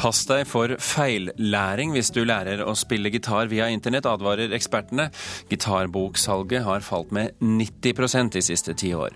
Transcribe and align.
Pass 0.00 0.22
deg 0.24 0.46
for 0.48 0.72
feillæring 0.80 1.90
hvis 1.92 2.08
du 2.16 2.22
lærer 2.24 2.62
å 2.64 2.72
spille 2.78 3.10
gitar 3.12 3.50
via 3.52 3.66
internett, 3.68 4.06
advarer 4.08 4.54
ekspertene. 4.56 5.10
Gitarboksalget 5.50 6.64
har 6.64 6.86
falt 6.86 7.12
med 7.12 7.36
90% 7.44 8.32
de 8.38 8.42
siste 8.46 8.72
ti 8.80 8.94
år. 8.96 9.12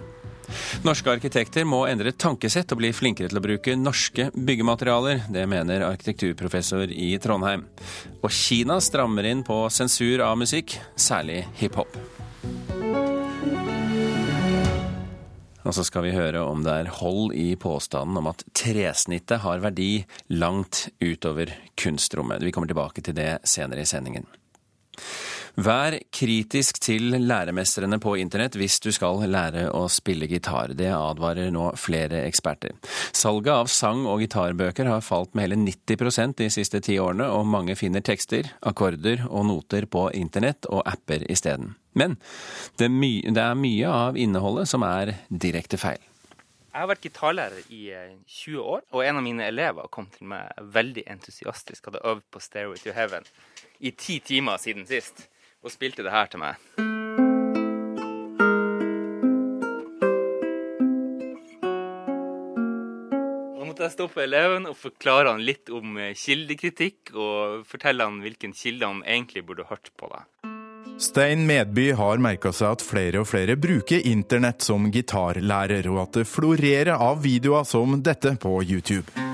Norske 0.84 1.08
arkitekter 1.08 1.64
må 1.64 1.86
endre 1.88 2.12
tankesett 2.12 2.76
og 2.76 2.82
bli 2.82 2.92
flinkere 2.92 3.32
til 3.32 3.40
å 3.40 3.44
bruke 3.46 3.78
norske 3.80 4.28
byggematerialer. 4.36 5.24
Det 5.32 5.46
mener 5.48 5.86
arkitekturprofessor 5.88 6.92
i 6.92 7.14
Trondheim. 7.16 7.64
Og 8.20 8.28
Kina 8.28 8.76
strammer 8.84 9.24
inn 9.30 9.40
på 9.46 9.62
sensur 9.72 10.20
av 10.26 10.36
musikk, 10.36 10.76
særlig 11.00 11.46
hiphop. 11.62 11.96
Og 15.64 15.72
så 15.72 15.84
skal 15.86 16.04
vi 16.04 16.12
høre 16.12 16.42
om 16.44 16.60
det 16.64 16.72
er 16.76 16.92
hold 17.00 17.32
i 17.32 17.54
påstanden 17.56 18.20
om 18.20 18.28
at 18.28 18.44
tresnittet 18.56 19.40
har 19.44 19.62
verdi 19.64 20.04
langt 20.36 20.88
utover 21.00 21.54
kunstrommet. 21.80 22.44
Vi 22.44 22.52
kommer 22.52 22.68
tilbake 22.68 23.04
til 23.04 23.16
det 23.16 23.38
senere 23.48 23.84
i 23.84 23.88
sendingen. 23.88 24.28
Vær 25.54 25.94
kritisk 26.10 26.80
til 26.82 27.12
læremestrene 27.14 28.00
på 28.02 28.16
internett 28.18 28.56
hvis 28.58 28.80
du 28.82 28.88
skal 28.90 29.20
lære 29.30 29.68
å 29.70 29.84
spille 29.86 30.26
gitar. 30.26 30.72
Det 30.74 30.88
advarer 30.90 31.52
nå 31.54 31.68
flere 31.78 32.24
eksperter. 32.26 32.72
Salget 33.14 33.52
av 33.54 33.68
sang- 33.70 34.02
og 34.10 34.18
gitarbøker 34.24 34.88
har 34.90 35.04
falt 35.06 35.30
med 35.34 35.46
hele 35.46 35.58
90% 35.60 36.40
de 36.40 36.48
siste 36.50 36.80
ti 36.82 36.96
årene, 36.98 37.28
og 37.30 37.46
mange 37.46 37.76
finner 37.78 38.02
tekster, 38.02 38.48
akkorder 38.66 39.28
og 39.28 39.46
noter 39.46 39.86
på 39.86 40.08
internett 40.18 40.66
og 40.66 40.82
apper 40.90 41.22
isteden. 41.30 41.76
Men 41.94 42.16
det 42.74 42.88
er, 42.88 42.90
my 42.90 43.12
det 43.22 43.44
er 43.44 43.54
mye 43.54 43.92
av 43.94 44.18
innholdet 44.18 44.66
som 44.72 44.82
er 44.82 45.12
direkte 45.30 45.78
feil. 45.78 46.02
Jeg 46.74 46.82
har 46.82 46.90
vært 46.90 47.06
gitarlærer 47.06 47.70
i 47.70 47.84
20 48.26 48.58
år, 48.58 48.82
og 48.90 49.04
en 49.04 49.20
av 49.20 49.22
mine 49.22 49.46
elever 49.46 49.86
kom 49.94 50.10
til 50.10 50.26
meg 50.32 50.50
veldig 50.74 51.06
entusiastisk, 51.14 51.86
hadde 51.86 52.02
øvd 52.02 52.26
på 52.34 52.42
'Stairway 52.42 52.82
to 52.82 52.90
Heaven' 52.90 53.30
i 53.78 53.90
ti 53.90 54.18
timer 54.18 54.58
siden 54.58 54.86
sist 54.86 55.28
og 55.64 55.72
spilte 55.72 56.04
det 56.04 56.12
her 56.12 56.28
til 56.30 56.42
meg. 56.44 56.60
Nå 63.54 63.64
måtte 63.64 63.86
jeg 63.86 63.96
stoppe 63.96 64.22
eleven 64.26 64.68
og 64.70 64.76
forklare 64.78 65.32
han 65.32 65.42
litt 65.42 65.72
om 65.72 65.96
eh, 65.96 66.12
kildekritikk, 66.18 67.14
og 67.16 67.64
fortelle 67.68 68.06
han 68.06 68.20
hvilken 68.22 68.52
kilde 68.54 68.92
han 68.92 69.02
egentlig 69.02 69.46
burde 69.48 69.66
hørt 69.70 69.90
på. 69.96 70.12
det. 70.12 70.22
Stein 71.00 71.42
Medby 71.48 71.88
har 71.98 72.20
merka 72.22 72.52
seg 72.54 72.76
at 72.76 72.84
flere 72.86 73.24
og 73.24 73.26
flere 73.26 73.56
bruker 73.58 74.04
internett 74.06 74.62
som 74.62 74.86
gitarlærer, 74.94 75.88
og 75.90 76.04
at 76.04 76.20
det 76.20 76.28
florerer 76.30 76.94
av 76.94 77.24
videoer 77.24 77.66
som 77.66 77.98
dette 78.04 78.36
på 78.38 78.60
YouTube. 78.62 79.33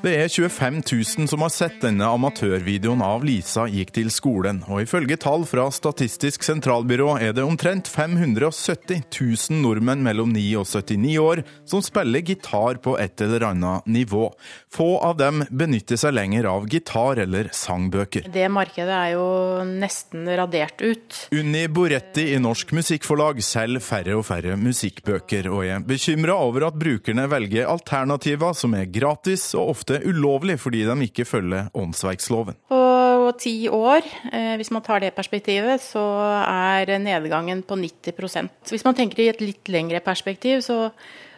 Det 0.00 0.14
er 0.16 0.30
25 0.32 0.78
000 1.18 1.28
som 1.28 1.42
har 1.44 1.50
sett 1.52 1.74
denne 1.82 2.06
amatørvideoen 2.08 3.02
av 3.04 3.20
Lisa 3.26 3.66
gikk 3.68 3.90
til 3.98 4.08
skolen, 4.08 4.62
og 4.64 4.80
ifølge 4.86 5.18
tall 5.20 5.42
fra 5.44 5.66
Statistisk 5.76 6.40
sentralbyrå 6.46 7.18
er 7.20 7.34
det 7.36 7.44
omtrent 7.44 7.84
570 7.92 9.02
000 9.12 9.58
nordmenn 9.60 10.00
mellom 10.00 10.32
9 10.32 10.44
og 10.56 10.64
79 10.70 11.18
år 11.20 11.42
som 11.68 11.84
spiller 11.84 12.24
gitar 12.24 12.80
på 12.80 12.94
et 12.96 13.20
eller 13.20 13.44
annet 13.50 13.90
nivå. 13.92 14.30
Få 14.72 14.86
av 15.04 15.18
dem 15.20 15.42
benytter 15.52 16.00
seg 16.00 16.16
lenger 16.16 16.48
av 16.48 16.64
gitar 16.72 17.20
eller 17.20 17.52
sangbøker. 17.52 18.30
Det 18.32 18.48
markedet 18.48 18.96
er 18.96 19.12
jo 19.18 19.28
nesten 19.68 20.24
radert 20.40 20.80
ut. 20.80 21.20
Unni 21.36 21.66
Boretti 21.68 22.30
i 22.32 22.40
Norsk 22.40 22.72
Musikkforlag 22.78 23.44
selger 23.44 23.84
færre 23.84 24.16
og 24.16 24.24
færre 24.30 24.56
musikkbøker, 24.56 25.52
og 25.52 25.68
er 25.68 25.84
bekymra 25.84 26.40
over 26.40 26.70
at 26.70 26.80
brukerne 26.80 27.28
velger 27.28 27.68
alternativer 27.68 28.56
som 28.56 28.80
er 28.80 28.88
gratis 28.88 29.50
og 29.52 29.74
ofte 29.76 29.89
ofte 29.90 30.08
ulovlig 30.08 30.58
fordi 30.60 30.84
de 30.86 31.06
ikke 31.06 31.26
følger 31.26 31.70
åndsverksloven. 31.74 32.58
På 32.70 33.32
ti 33.38 33.68
år, 33.68 34.02
eh, 34.32 34.56
hvis 34.56 34.70
man 34.70 34.82
tar 34.82 35.00
det 35.00 35.14
perspektivet, 35.14 35.80
så 35.80 36.02
er 36.46 36.98
nedgangen 36.98 37.62
på 37.62 37.76
90% 37.76 38.48
Hvis 38.70 38.84
man 38.84 38.94
tenker 38.94 39.20
i 39.22 39.28
et 39.28 39.40
litt 39.40 39.68
lengre 39.68 40.00
perspektiv, 40.00 40.60
så, 40.62 40.90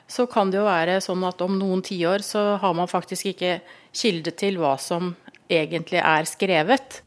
så 0.09 0.27
kan 0.27 0.51
det 0.51 0.59
jo 0.59 0.65
være 0.65 1.01
sånn 1.01 1.25
at 1.25 1.41
om 1.43 1.59
noen 1.59 1.83
tiår 1.83 2.23
så 2.23 2.57
har 2.57 2.75
man 2.75 2.89
faktisk 2.89 3.27
ikke 3.27 3.61
kilde 3.93 4.31
til 4.31 4.59
hva 4.59 4.79
som 4.79 5.15
egentlig 5.51 6.01
er 6.01 6.25
skrevet. 6.25 7.03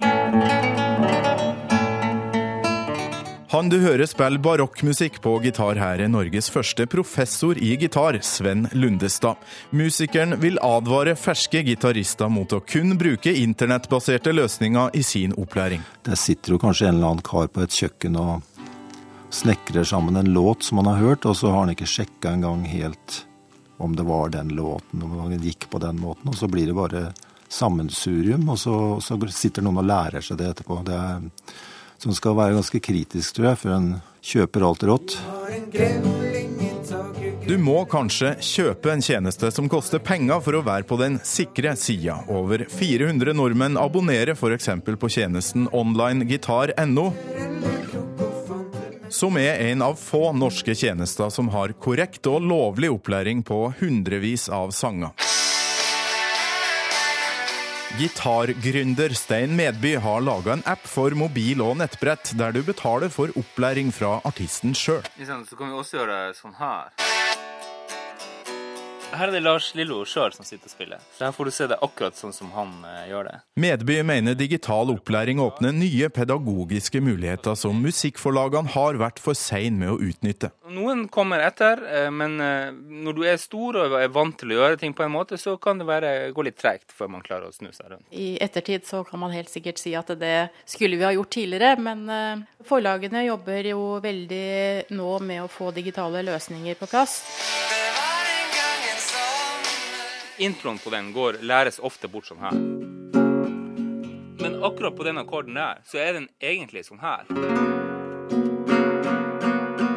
Han 3.55 3.69
du 3.71 3.77
hører 3.79 4.03
spiller 4.03 4.41
barokkmusikk 4.43 5.21
på 5.23 5.38
gitar 5.39 5.77
her, 5.79 6.01
er 6.03 6.09
Norges 6.11 6.49
første 6.51 6.83
professor 6.91 7.55
i 7.55 7.69
gitar, 7.79 8.17
Sven 8.19 8.66
Lundestad. 8.75 9.39
Musikeren 9.71 10.35
vil 10.41 10.57
advare 10.59 11.13
ferske 11.16 11.61
gitarister 11.63 12.27
mot 12.27 12.51
å 12.51 12.59
kun 12.67 12.97
bruke 12.99 13.31
internettbaserte 13.31 14.33
løsninger 14.35 14.97
i 14.99 15.03
sin 15.07 15.31
opplæring. 15.39 15.85
Det 16.03 16.17
sitter 16.19 16.51
jo 16.51 16.59
kanskje 16.65 16.89
en 16.89 16.97
eller 16.97 17.13
annen 17.13 17.23
kar 17.23 17.47
på 17.47 17.63
et 17.63 17.77
kjøkken 17.77 18.17
og 18.19 18.65
snekrer 19.31 19.88
sammen 19.88 20.19
en 20.19 20.33
låt 20.35 20.67
som 20.67 20.81
han 20.81 20.89
har 20.91 20.99
hørt, 20.99 21.23
og 21.23 21.38
så 21.39 21.53
har 21.53 21.63
han 21.63 21.71
ikke 21.71 21.88
sjekka 21.94 22.33
engang 22.35 22.65
helt 22.67 23.21
om 23.79 23.95
det 23.95 24.03
var 24.09 24.33
den 24.35 24.51
låten, 24.57 25.05
om 25.07 25.31
den 25.31 25.47
gikk 25.47 25.69
på 25.71 25.79
den 25.79 26.01
måten. 26.03 26.27
Og 26.33 26.35
så 26.35 26.51
blir 26.51 26.67
det 26.67 26.75
bare 26.75 27.05
sammensurium, 27.47 28.49
og 28.51 28.59
så, 28.59 28.75
så 28.99 29.15
sitter 29.31 29.63
noen 29.63 29.79
og 29.79 29.88
lærer 29.94 30.27
seg 30.27 30.44
det 30.44 30.51
etterpå. 30.51 30.81
Det 30.91 30.99
er 30.99 31.23
som 32.05 32.13
skal 32.13 32.35
være 32.38 32.53
ganske 32.59 32.79
kritisk, 32.85 33.33
tror 33.33 33.47
jeg, 33.49 33.61
før 33.63 33.71
en 33.79 33.89
kjøper 34.25 34.66
alt 34.67 34.83
rått. 34.85 35.16
Du 37.45 37.55
må 37.61 37.79
kanskje 37.89 38.35
kjøpe 38.45 38.91
en 38.93 39.01
tjeneste 39.05 39.49
som 39.53 39.69
koster 39.69 40.01
penger 40.05 40.41
for 40.45 40.57
å 40.57 40.63
være 40.65 40.85
på 40.85 40.97
den 41.01 41.17
sikre 41.25 41.73
sida. 41.77 42.19
Over 42.29 42.67
400 42.69 43.33
nordmenn 43.38 43.79
abonnerer 43.81 44.38
f.eks. 44.38 44.69
på 44.85 45.11
tjenesten 45.17 45.65
onlinegitar.no, 45.73 47.07
som 49.09 49.38
er 49.41 49.61
en 49.71 49.85
av 49.85 49.97
få 49.97 50.29
norske 50.38 50.77
tjenester 50.77 51.33
som 51.33 51.49
har 51.53 51.73
korrekt 51.81 52.29
og 52.29 52.45
lovlig 52.45 52.94
opplæring 52.94 53.45
på 53.45 53.63
hundrevis 53.81 54.49
av 54.53 54.73
sanger. 54.75 55.25
Gitargründer 57.95 59.09
Stein 59.09 59.56
Medby 59.56 59.95
har 59.95 60.22
laga 60.22 60.51
en 60.53 60.63
app 60.67 60.83
for 60.83 61.16
mobil 61.16 61.61
og 61.63 61.78
nettbrett, 61.79 62.33
der 62.35 62.51
du 62.51 62.59
betaler 62.67 63.07
for 63.07 63.31
opplæring 63.39 63.94
fra 63.95 64.17
artisten 64.28 64.75
sjøl. 64.75 65.00
Så 65.16 65.56
kan 65.56 65.72
vi 65.72 65.79
også 65.79 66.01
gjøre 66.01 66.17
sånn 66.35 66.59
her. 66.59 66.91
Her 69.15 69.29
er 69.29 69.37
det 69.37 69.43
Lars 69.45 69.69
Lillo 69.77 70.01
sjøl 70.07 70.33
som 70.35 70.45
sitter 70.47 70.67
og 70.67 70.73
spiller. 70.73 71.03
Så 71.15 71.27
her 71.27 71.33
får 71.35 71.47
du 71.47 71.53
se 71.55 71.67
det 71.71 71.77
akkurat 71.85 72.17
sånn 72.19 72.33
som 72.35 72.51
han 72.55 72.73
eh, 72.87 73.05
gjør 73.11 73.29
det. 73.29 73.35
Medby 73.61 73.99
mener 74.07 74.35
digital 74.35 74.91
opplæring 74.91 75.39
åpner 75.43 75.75
nye 75.75 76.09
pedagogiske 76.11 76.99
muligheter 77.03 77.55
som 77.59 77.79
musikkforlagene 77.83 78.73
har 78.75 78.99
vært 78.99 79.21
for 79.23 79.37
sein 79.37 79.79
med 79.79 79.93
å 79.93 79.99
utnytte. 80.03 80.51
Noen 80.75 81.05
kommer 81.13 81.43
etter, 81.45 81.79
eh, 81.87 82.09
men 82.11 82.35
eh, 82.43 82.73
når 82.75 83.17
du 83.17 83.23
er 83.29 83.39
stor 83.41 83.79
og 83.85 83.95
er 83.99 84.11
vant 84.11 84.35
til 84.39 84.51
å 84.51 84.59
gjøre 84.59 84.81
ting 84.81 84.95
på 84.97 85.05
en 85.05 85.13
måte, 85.15 85.39
så 85.39 85.55
kan 85.61 85.79
det 85.79 85.87
være, 85.87 86.11
gå 86.35 86.47
litt 86.47 86.59
tregt 86.59 86.91
før 86.95 87.13
man 87.15 87.23
klarer 87.25 87.47
å 87.49 87.55
snu 87.55 87.71
seg 87.71 87.93
rundt. 87.93 88.05
I 88.11 88.35
ettertid 88.43 88.87
så 88.87 89.05
kan 89.07 89.21
man 89.23 89.35
helt 89.35 89.51
sikkert 89.53 89.79
si 89.79 89.95
at 89.95 90.11
det 90.19 90.49
skulle 90.67 90.99
vi 90.99 91.07
ha 91.07 91.13
gjort 91.15 91.33
tidligere, 91.37 91.79
men 91.79 92.03
eh, 92.11 92.43
forlagene 92.67 93.27
jobber 93.29 93.71
jo 93.71 93.87
veldig 94.03 94.91
nå 94.95 95.15
med 95.23 95.45
å 95.45 95.51
få 95.51 95.71
digitale 95.75 96.25
løsninger 96.27 96.79
på 96.81 96.91
plass. 96.91 97.21
Introen 100.38 100.78
på 100.78 100.90
den 100.90 101.13
går, 101.13 101.38
læres 101.41 101.79
ofte 101.79 102.09
bort 102.12 102.28
sånn 102.28 102.41
her. 102.44 102.57
Men 104.41 104.57
akkurat 104.68 104.95
på 104.98 105.06
den 105.07 105.21
akkorden 105.21 105.56
der, 105.56 105.80
så 105.88 106.01
er 106.04 106.18
den 106.18 106.27
egentlig 106.44 106.83
sånn 106.83 107.00
her. 107.00 107.24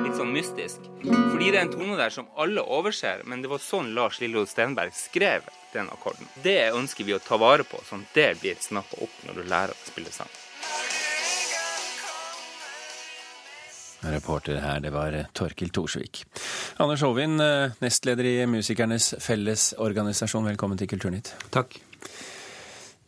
Litt 0.05 0.15
sånn 0.15 0.31
mystisk. 0.33 0.87
Fordi 1.03 1.51
det 1.51 1.59
er 1.59 1.65
en 1.65 1.75
tone 1.75 1.99
der 1.99 2.15
som 2.15 2.31
alle 2.39 2.63
overser, 2.63 3.25
men 3.27 3.43
det 3.43 3.51
var 3.51 3.63
sånn 3.63 3.91
Lars 3.99 4.21
Lillo 4.23 4.47
Stenberg 4.47 4.95
skrev 4.95 5.49
den 5.75 5.91
akkorden. 5.91 6.31
Det 6.45 6.71
ønsker 6.71 7.09
vi 7.09 7.19
å 7.19 7.23
ta 7.23 7.37
vare 7.41 7.67
på, 7.67 7.83
sånn 7.89 8.07
at 8.07 8.15
det 8.15 8.29
blir 8.39 8.63
snappa 8.63 9.03
opp 9.03 9.25
når 9.27 9.43
du 9.43 9.51
lærer 9.51 9.75
å 9.75 9.91
spille 9.91 10.15
sang. 10.15 10.31
Reporter 14.13 14.59
her, 14.63 14.81
det 14.81 14.93
var 14.95 15.15
Torkil 15.37 15.71
Thorsvik. 15.75 16.25
Anders 16.83 17.03
Håvin, 17.03 17.41
eh, 17.41 17.71
nestleder 17.83 18.25
i 18.25 18.47
Musikernes 18.47 19.15
Fellesorganisasjon, 19.21 20.49
velkommen 20.51 20.79
til 20.79 20.89
Kulturnytt. 20.89 21.33
Takk. 21.51 21.79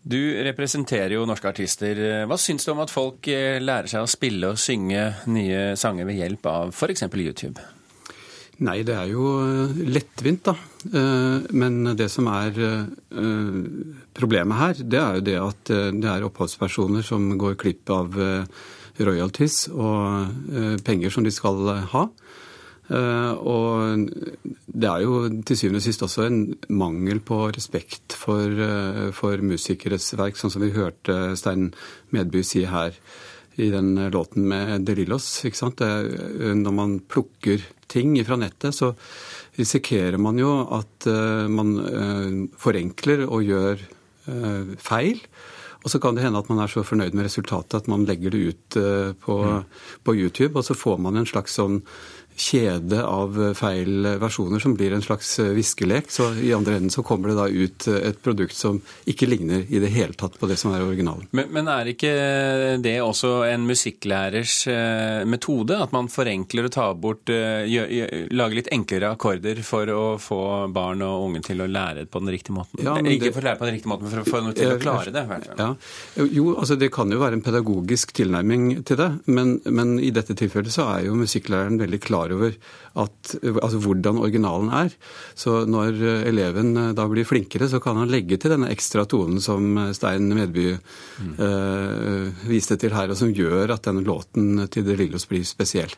Du 0.02 0.18
representerer 0.46 1.12
jo 1.14 1.26
norske 1.28 1.50
artister. 1.50 1.98
Hva 2.26 2.38
syns 2.40 2.64
du 2.64 2.72
om 2.72 2.80
at 2.80 2.92
folk 2.92 3.28
eh, 3.28 3.60
lærer 3.60 3.90
seg 3.90 4.04
å 4.04 4.08
spille 4.10 4.54
og 4.54 4.60
synge 4.60 5.04
nye 5.28 5.76
sanger 5.76 6.08
ved 6.08 6.20
hjelp 6.20 6.48
av 6.50 6.72
f.eks. 6.72 7.04
YouTube? 7.10 7.60
Nei, 8.60 8.82
det 8.84 8.96
er 8.96 9.12
jo 9.12 9.28
eh, 9.44 9.78
lettvint, 9.88 10.50
da. 10.50 10.56
Men 11.52 11.92
det 11.92 12.06
som 12.08 12.24
er 12.32 12.56
problemet 14.16 14.56
her, 14.56 14.78
det 14.80 15.00
er 15.00 15.16
jo 15.18 15.24
det 15.26 15.38
at 15.44 15.72
det 16.00 16.08
er 16.08 16.24
oppholdspersoner 16.24 17.04
som 17.04 17.26
går 17.36 17.58
glipp 17.60 17.92
av 17.92 18.16
royalties 19.06 19.68
og 19.72 20.80
penger 20.86 21.12
som 21.14 21.24
de 21.26 21.32
skal 21.34 21.66
ha. 21.92 22.04
Og 22.90 24.06
det 24.10 24.88
er 24.90 25.02
jo 25.04 25.18
til 25.46 25.58
syvende 25.58 25.78
og 25.78 25.84
sist 25.84 26.02
også 26.02 26.24
en 26.26 26.40
mangel 26.74 27.20
på 27.22 27.44
respekt 27.54 28.16
for, 28.18 28.50
for 29.14 29.42
musikeres 29.46 30.10
verk, 30.18 30.38
sånn 30.40 30.50
som 30.50 30.64
vi 30.64 30.72
hørte 30.74 31.36
Stein 31.38 31.70
Medby 32.10 32.42
si 32.46 32.64
her 32.66 32.96
i 33.60 33.68
den 33.70 33.94
låten 34.10 34.48
med 34.50 34.86
De 34.88 34.96
Lillos. 34.98 35.28
Ikke 35.46 35.60
sant? 35.60 35.78
Det, 35.78 36.50
når 36.58 36.74
man 36.74 36.98
plukker 37.06 37.62
ting 37.90 38.16
fra 38.26 38.38
nettet, 38.40 38.74
så 38.74 38.92
risikerer 39.58 40.18
man 40.18 40.38
jo 40.40 40.50
at 40.74 41.06
man 41.50 42.48
forenkler 42.58 43.26
og 43.28 43.46
gjør 43.46 43.86
feil. 44.82 45.22
Og 45.80 45.92
så 45.92 46.00
kan 46.02 46.16
det 46.16 46.24
hende 46.24 46.40
at 46.40 46.48
man 46.52 46.60
er 46.60 46.68
så 46.68 46.84
fornøyd 46.84 47.14
med 47.16 47.24
resultatet 47.24 47.78
at 47.78 47.88
man 47.88 48.04
legger 48.08 48.34
det 48.34 48.40
ut 48.40 48.76
eh, 48.76 49.12
på, 49.16 49.36
mm. 49.42 49.84
på 50.04 50.16
YouTube, 50.16 50.58
og 50.58 50.66
så 50.66 50.76
får 50.76 51.00
man 51.00 51.16
en 51.16 51.28
slags 51.28 51.56
sånn 51.56 51.80
kjede 52.40 53.02
av 53.04 53.36
feil 53.58 54.06
versjoner 54.20 54.62
som 54.62 54.74
blir 54.78 54.94
en 54.96 55.04
slags 55.04 55.36
viskelek. 55.54 56.10
Så 56.12 56.30
i 56.40 56.52
andre 56.56 56.78
enden 56.78 56.92
så 56.92 57.04
kommer 57.06 57.30
det 57.30 57.38
da 57.38 57.46
ut 57.48 57.88
et 57.92 58.20
produkt 58.24 58.56
som 58.56 58.80
ikke 59.10 59.28
ligner 59.28 59.66
i 59.68 59.82
det 59.82 59.92
hele 59.92 60.16
tatt 60.18 60.38
på 60.40 60.48
det 60.50 60.56
som 60.60 60.72
er 60.74 60.84
originalen. 60.84 61.28
Men, 61.36 61.50
men 61.54 61.68
er 61.70 61.92
ikke 61.92 62.12
det 62.82 62.96
også 63.04 63.32
en 63.50 63.66
musikklærers 63.68 64.56
eh, 64.70 65.22
metode? 65.28 65.78
At 65.80 65.94
man 65.94 66.10
forenkler 66.12 66.68
og 66.68 66.74
tar 66.74 66.96
bort 67.00 67.28
Lager 67.30 68.56
litt 68.56 68.70
enklere 68.72 69.10
akkorder 69.14 69.60
for 69.66 69.90
å 69.92 70.04
få 70.20 70.40
barn 70.72 71.02
og 71.04 71.26
unge 71.28 71.42
til 71.46 71.60
å 71.62 71.68
lære 71.70 72.04
det 72.04 72.10
på 72.12 72.22
den 72.22 72.32
riktige 72.32 72.56
måten? 72.56 72.80
Ja, 72.84 72.96
ikke 72.98 73.28
det, 73.28 73.34
for 73.36 73.42
å 73.44 73.48
lære 73.48 73.60
på 73.60 73.68
den 73.68 73.76
riktige 73.76 73.92
måten, 73.92 74.08
men 74.08 74.14
for 74.14 74.22
å 74.22 74.34
få 74.34 74.42
noe 74.44 74.56
til 74.56 74.74
å 74.74 74.78
klare 74.80 75.14
det? 75.14 75.24
Ja. 75.58 75.68
Jo, 76.30 76.46
altså 76.56 76.76
det 76.80 76.90
kan 76.94 77.12
jo 77.12 77.20
være 77.22 77.38
en 77.38 77.44
pedagogisk 77.44 78.14
tilnærming 78.16 78.68
til 78.88 79.00
det, 79.00 79.10
men, 79.30 79.58
men 79.68 79.96
i 80.02 80.12
dette 80.14 80.36
tilfellet 80.38 80.74
så 80.74 80.88
er 80.96 81.08
jo 81.08 81.18
musikklæreren 81.20 81.80
veldig 81.80 82.00
klar 82.02 82.29
over 82.36 82.54
at, 82.98 83.34
altså 83.50 83.78
hvordan 83.82 84.18
originalen 84.18 84.70
er. 84.74 84.94
Så 85.38 85.64
når 85.70 85.98
eh, 86.00 86.24
eleven 86.30 86.72
eh, 86.76 86.92
da 86.96 87.06
blir 87.10 87.28
flinkere, 87.28 87.68
så 87.70 87.80
kan 87.82 87.98
han 88.00 88.10
legge 88.10 88.38
til 88.40 88.54
denne 88.54 88.70
ekstra 88.72 89.04
tonen 89.10 89.40
som 89.42 89.78
eh, 89.78 89.92
Stein 89.96 90.26
Medby 90.34 90.72
mm. 90.74 91.34
eh, 91.46 92.46
viste 92.50 92.78
til 92.80 92.94
her, 92.96 93.12
og 93.12 93.18
som 93.20 93.30
gjør 93.34 93.74
at 93.76 93.86
denne 93.86 94.04
låten 94.06 94.64
til 94.72 94.86
De 94.86 94.96
Lillos 94.98 95.28
blir 95.30 95.46
spesiell. 95.46 95.92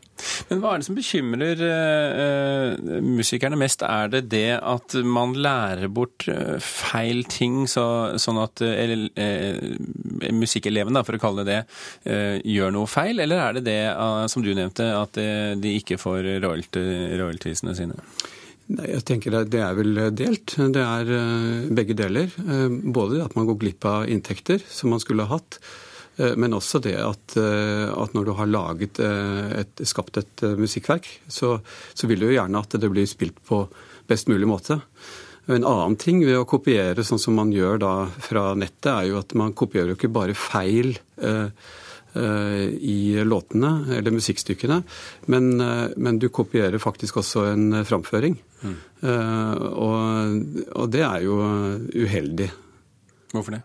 Men 0.51 0.63
hva 0.63 0.75
er 0.75 0.83
det 0.83 0.89
som 0.89 0.99
bekymrer 0.99 1.65
eh, 1.69 3.01
musikerne 3.07 3.59
mest? 3.61 3.87
Er 3.87 4.13
det 4.13 4.27
det 4.33 4.59
at 4.59 4.99
man 5.07 5.35
lærer 5.39 5.89
bort 5.93 6.29
feil 6.63 7.25
ting, 7.31 7.65
så, 7.71 8.19
sånn 8.21 8.41
at 8.43 8.63
eller, 8.67 9.09
eh, 9.17 10.31
musikkeleven, 10.33 11.01
for 11.03 11.17
å 11.17 11.23
kalle 11.23 11.47
det 11.49 11.53
det, 11.53 12.41
gjør 12.49 12.73
noe 12.75 12.89
feil? 12.91 13.21
Eller 13.23 13.41
er 13.43 13.57
det 13.57 13.65
det, 13.67 13.81
som 14.33 14.45
du 14.45 14.53
nevnte, 14.55 14.87
at 14.97 15.19
de 15.63 15.73
ikke 15.79 15.99
får 16.01 16.22
royaltiesene 16.23 17.75
sine? 17.77 17.99
Nei, 18.73 18.89
jeg 18.95 19.05
tenker 19.09 19.35
Det 19.51 19.61
er 19.61 19.77
vel 19.77 20.03
delt. 20.17 20.57
Det 20.57 20.83
er 20.83 21.15
eh, 21.17 21.71
begge 21.75 21.97
deler. 21.99 22.29
Eh, 22.31 22.69
både 22.95 23.23
at 23.25 23.35
man 23.39 23.49
går 23.51 23.59
glipp 23.61 23.89
av 23.89 24.11
inntekter 24.11 24.63
som 24.69 24.95
man 24.95 25.03
skulle 25.03 25.27
ha 25.27 25.37
hatt, 25.37 25.59
eh, 26.17 26.37
men 26.39 26.55
også 26.57 26.81
det 26.85 26.97
at, 27.01 27.37
at 27.37 28.15
når 28.17 28.29
du 28.29 28.33
har 28.39 28.51
laget 28.51 29.03
et, 29.03 29.83
skapt 29.89 30.21
et 30.23 30.47
musikkverk, 30.59 31.09
så, 31.27 31.59
så, 31.93 32.07
vil 32.07 32.23
du 32.23 32.31
jo 32.31 32.39
gjerne 32.39 32.63
at 32.63 32.79
det 32.79 32.93
blir 32.93 33.09
spilt 33.11 33.43
på 33.49 33.67
best 34.09 34.31
mulig 34.31 34.49
måte. 34.49 34.81
En 35.51 35.65
annen 35.67 35.97
ting 35.99 36.21
ved 36.23 36.39
å 36.39 36.47
kopiere 36.47 37.03
sånn 37.03 37.21
som 37.21 37.35
man 37.35 37.51
gjør 37.55 37.81
da 37.83 37.93
fra 38.23 38.53
nettet, 38.55 38.93
er 38.93 39.09
jo 39.11 39.19
at 39.19 39.35
man 39.39 39.55
kopierer 39.59 39.91
jo 39.91 39.99
ikke 39.99 40.13
bare 40.15 40.37
feil. 40.39 40.95
Eh, 41.19 41.49
i 42.15 43.25
låtene, 43.25 43.71
eller 43.97 44.13
musikkstykkene, 44.13 44.83
men, 45.33 45.61
eh, 45.61 45.89
men, 45.97 46.19
du 46.19 46.29
kopierer 46.29 46.79
faktisk 46.83 47.17
også 47.23 47.47
en 47.53 47.85
framføring. 47.89 48.37
Mm. 48.63 48.75
Og, 49.03 49.97
og, 50.77 50.91
det 50.93 51.01
er 51.03 51.25
jo 51.25 51.39
uheldig. 51.99 52.51
Hvorfor 53.33 53.57
det? 53.57 53.63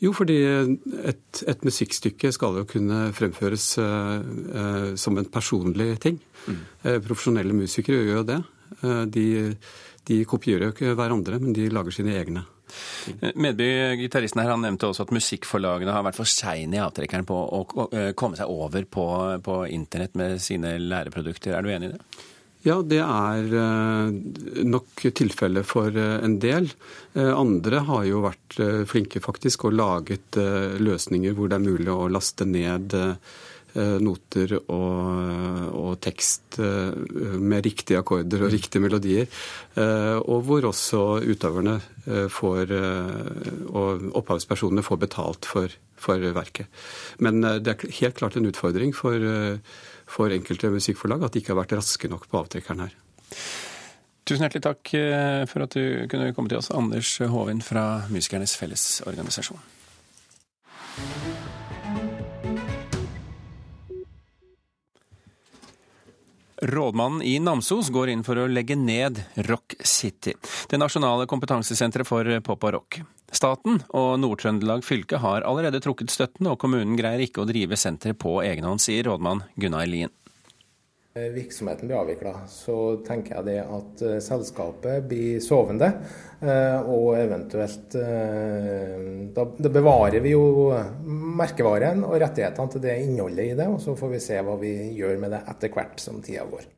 Jo, 0.00 0.14
fordi 0.16 0.38
et, 0.42 1.42
et 1.46 1.62
musikkstykke 1.66 2.32
skal 2.32 2.56
jo 2.58 2.64
kunne 2.66 3.10
fremføres 3.14 3.66
uh, 3.78 4.96
som 4.98 5.20
en 5.20 5.28
personlig 5.28 5.92
ting. 6.02 6.16
Mm. 6.48 6.58
Uh, 6.86 6.96
profesjonelle 7.04 7.54
musikere 7.54 8.00
gjør 8.00 8.22
jo 8.22 8.26
det. 8.32 8.40
De, 9.12 9.24
de 10.08 10.16
kopierer 10.30 10.68
jo 10.68 10.72
ikke 10.72 10.94
hverandre, 10.96 11.38
men 11.42 11.52
de 11.52 11.68
lager 11.74 11.92
sine 11.92 12.14
egne. 12.16 12.46
Medby, 13.34 13.68
gitaristen 14.00 14.42
her, 14.42 14.52
han 14.54 14.64
nevnte 14.64 14.90
også 14.90 15.06
at 15.06 15.14
musikkforlagene 15.14 15.94
har 15.94 16.04
vært 16.06 16.18
for 16.20 16.30
seine 16.30 16.78
i 16.78 16.82
avtrekkeren 16.82 17.28
på 17.28 17.36
å 17.36 17.62
eh, 17.90 18.10
komme 18.18 18.38
seg 18.38 18.50
over 18.50 18.86
på, 18.88 19.06
på 19.44 19.62
internett 19.70 20.18
med 20.18 20.40
sine 20.42 20.76
læreprodukter. 20.82 21.56
Er 21.56 21.64
du 21.64 21.72
enig 21.72 21.90
i 21.90 21.94
det? 21.94 22.26
Ja, 22.60 22.76
det 22.84 23.00
er 23.00 23.54
eh, 23.56 24.64
nok 24.68 25.06
tilfellet 25.16 25.68
for 25.68 25.94
eh, 25.96 26.18
en 26.24 26.38
del. 26.42 26.68
Andre 27.16 27.80
har 27.88 28.04
jo 28.06 28.20
vært 28.22 28.60
flinke 28.86 29.18
faktisk 29.24 29.64
og 29.66 29.72
laget 29.74 30.36
løsninger 30.78 31.32
hvor 31.34 31.50
det 31.50 31.56
er 31.56 31.64
mulig 31.64 31.90
å 31.90 32.06
laste 32.12 32.46
ned 32.46 32.94
Eh, 32.94 33.14
noter 33.74 34.56
og, 34.58 35.70
og, 35.76 35.92
tekst 36.02 36.58
eh, 36.62 36.90
med 37.38 37.64
riktige 37.66 38.00
akkorder 38.00 38.46
og 38.46 38.52
riktige 38.54 38.82
melodier. 38.82 39.28
Eh, 39.78 40.18
og 40.20 40.44
hvor 40.48 40.66
også 40.70 41.04
utøverne 41.22 41.78
får, 42.32 42.72
og 43.70 44.06
opphavspersonene 44.18 44.82
får 44.82 44.98
betalt 45.04 45.46
for, 45.46 45.70
for 46.00 46.24
verket. 46.34 46.66
Men 47.22 47.38
det 47.62 47.70
er 47.70 47.98
helt 48.00 48.16
klart 48.18 48.38
en 48.40 48.48
utfordring 48.48 48.94
for, 48.96 49.20
for 50.10 50.34
enkelte 50.34 50.72
musikkforlag 50.72 51.28
at 51.28 51.36
de 51.36 51.42
ikke 51.44 51.52
har 51.52 51.60
vært 51.60 51.76
raske 51.78 52.10
nok 52.10 52.26
på 52.26 52.40
avtrekkeren 52.40 52.82
her. 52.82 52.96
Tusen 54.26 54.42
hjertelig 54.46 54.64
takk 54.64 54.94
for 55.52 55.66
at 55.68 55.76
du 55.76 56.08
kunne 56.10 56.32
komme 56.34 56.50
til 56.50 56.58
oss, 56.58 56.72
Anders 56.74 57.12
Håvin 57.20 57.62
fra 57.62 58.08
Musikernes 58.10 58.56
Fellesorganisasjon. 58.58 59.60
Rådmannen 66.62 67.22
i 67.22 67.38
Namsos 67.40 67.88
går 67.88 68.10
inn 68.12 68.22
for 68.24 68.36
å 68.36 68.48
legge 68.50 68.76
ned 68.76 69.22
Rock 69.48 69.78
City, 69.80 70.34
det 70.68 70.80
nasjonale 70.80 71.24
kompetansesenteret 71.30 72.08
for 72.08 72.28
pop 72.44 72.66
og 72.68 72.74
rock. 72.76 72.98
Staten 73.32 73.78
og 73.96 74.18
Nord-Trøndelag 74.20 74.84
fylke 74.84 75.22
har 75.22 75.46
allerede 75.48 75.80
trukket 75.80 76.12
støtten, 76.12 76.50
og 76.50 76.58
kommunen 76.60 76.98
greier 77.00 77.24
ikke 77.24 77.44
å 77.44 77.48
drive 77.48 77.78
senteret 77.80 78.20
på 78.20 78.40
egen 78.44 78.68
hånd, 78.68 78.82
sier 78.82 79.08
rådmann 79.08 79.44
Gunnar 79.56 79.88
Lien. 79.88 80.12
Eh, 81.14 81.22
virksomheten 81.34 81.88
blir 81.88 81.98
avvikla, 81.98 82.32
så 82.46 82.76
tenker 83.02 83.34
jeg 83.34 83.46
det 83.48 83.56
at 83.64 84.02
uh, 84.06 84.18
selskapet 84.22 85.08
blir 85.10 85.40
sovende. 85.42 85.88
Uh, 86.38 86.86
og 86.86 87.18
eventuelt 87.18 87.96
da, 89.34 89.44
bevarer 89.66 90.22
vi 90.22 90.36
jo 90.36 90.70
merkevaren 91.04 92.06
og 92.06 92.14
rettighetene 92.22 92.70
til 92.70 92.84
det 92.86 93.00
innholdet 93.02 93.50
i 93.50 93.56
det. 93.58 93.66
Og 93.66 93.82
så 93.82 93.98
får 93.98 94.14
vi 94.14 94.26
se 94.30 94.38
hva 94.38 94.54
vi 94.62 94.74
gjør 95.00 95.18
med 95.18 95.34
det 95.34 95.42
etter 95.50 95.74
hvert 95.74 95.98
som 95.98 96.22
tida 96.22 96.46
går. 96.46 96.70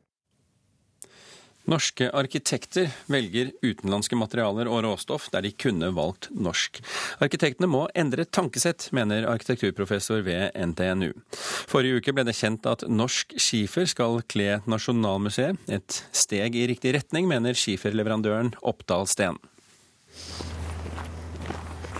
Norske 1.69 2.09
arkitekter 2.11 2.89
velger 3.07 3.53
utenlandske 3.63 4.17
materialer 4.19 4.67
og 4.67 4.81
råstoff 4.83 5.29
der 5.31 5.45
de 5.45 5.53
kunne 5.55 5.93
valgt 5.95 6.27
norsk. 6.35 6.81
Arkitektene 7.23 7.69
må 7.71 7.85
endre 7.95 8.25
tankesett, 8.27 8.89
mener 8.91 9.29
arkitekturprofessor 9.31 10.25
ved 10.27 10.51
NTNU. 10.59 11.13
Forrige 11.71 12.01
uke 12.01 12.15
ble 12.15 12.25
det 12.27 12.35
kjent 12.35 12.67
at 12.67 12.83
norsk 12.91 13.37
skifer 13.39 13.87
skal 13.87 14.19
kle 14.27 14.59
Nasjonalmuseet. 14.67 15.63
Et 15.71 15.99
steg 16.11 16.59
i 16.59 16.67
riktig 16.73 16.97
retning, 16.97 17.29
mener 17.31 17.55
skiferleverandøren 17.55 18.51
Oppdal 18.59 19.07
Steen. 19.07 19.39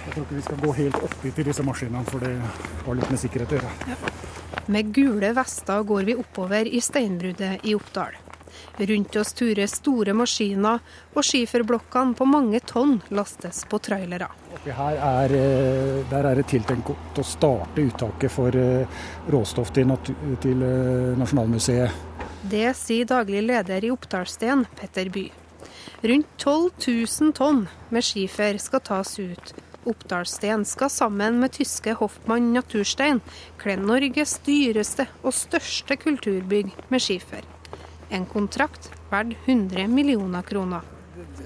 Jeg 0.03 0.11
tror 0.11 0.27
ikke 0.27 0.35
vi 0.35 0.45
skal 0.45 0.59
gå 0.61 0.73
helt 0.81 0.99
oppi 1.07 1.31
til 1.33 1.47
disse 1.47 1.63
maskinene, 1.65 2.03
for 2.11 2.21
det 2.21 2.35
har 2.83 2.99
litt 2.99 3.15
med 3.15 3.23
sikkerhet 3.23 3.55
å 3.55 3.61
gjøre. 3.61 3.93
Ja. 3.93 4.13
Med 4.71 4.91
gule 4.95 5.31
vester 5.35 5.87
går 5.87 6.05
vi 6.11 6.19
oppover 6.19 6.67
i 6.67 6.83
steinbruddet 6.83 7.65
i 7.67 7.73
Oppdal. 7.75 8.22
Rundt 8.77 9.15
oss 9.15 9.33
turer 9.37 9.67
store 9.69 10.15
maskiner, 10.17 10.79
og 11.13 11.25
skiferblokkene 11.25 12.17
på 12.17 12.25
mange 12.25 12.57
tonn 12.65 12.95
lastes 13.13 13.61
på 13.69 13.77
trailere. 13.77 14.31
Her 14.65 14.97
er, 14.97 15.35
eh, 15.37 15.99
der 16.09 16.25
er 16.25 16.35
det 16.35 16.47
tiltenkt 16.49 16.89
å 16.89 17.23
starte 17.23 17.85
uttaket 17.85 18.31
for 18.31 18.49
eh, 18.49 18.87
råstoff 19.29 19.69
til, 19.75 19.93
til 20.41 20.65
eh, 20.65 21.13
Nasjonalmuseet. 21.21 22.01
Det 22.49 22.73
sier 22.75 23.05
daglig 23.05 23.43
leder 23.45 23.85
i 23.85 23.93
Oppdalssten, 23.93 24.65
Petter 24.79 25.09
By. 25.13 25.29
Rundt 26.03 26.33
12 26.37 26.71
000 26.87 27.37
tonn 27.37 27.67
med 27.93 28.03
skifer 28.03 28.57
skal 28.57 28.81
tas 28.81 29.19
ut. 29.19 29.53
Oppdalssten 29.85 30.65
skal 30.65 30.89
sammen 30.89 31.37
med 31.39 31.53
tyske 31.59 31.93
Hoffmann 31.99 32.53
Naturstein 32.55 33.21
kle 33.61 33.77
Norges 33.77 34.39
dyreste 34.47 35.11
og 35.21 35.35
største 35.37 35.99
kulturbygg 35.99 36.73
med 36.89 37.03
skifer 37.03 37.52
en 38.13 38.25
kontrakt 38.29 38.89
verdt 39.11 39.35
100 39.45 39.87
millioner 39.91 40.45
kroner. 40.47 40.89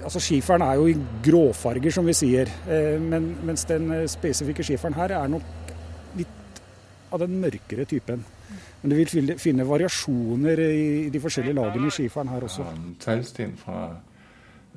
Altså 0.02 0.20
Skiferen 0.22 0.64
er 0.64 0.78
jo 0.80 0.88
i 0.88 0.96
gråfarger, 1.24 1.92
som 1.92 2.06
vi 2.08 2.16
sier. 2.16 2.50
Eh, 2.68 2.96
men, 3.00 3.34
mens 3.44 3.66
den 3.68 3.90
spesifikke 4.08 4.64
skiferen 4.66 4.96
her 4.96 5.14
er 5.18 5.30
nok 5.32 5.72
litt 6.18 6.62
av 7.12 7.22
den 7.24 7.38
mørkere 7.42 7.86
typen. 7.88 8.24
Men 8.82 8.92
du 8.92 8.96
vil 8.96 9.34
finne 9.40 9.66
variasjoner 9.66 10.60
i 10.62 11.08
de 11.12 11.20
forskjellige 11.20 11.56
lagene 11.58 11.88
i 11.90 11.94
skiferen 11.94 12.30
her 12.32 12.46
også. 12.46 12.68
Teglsten 13.02 13.56
fra 13.58 13.88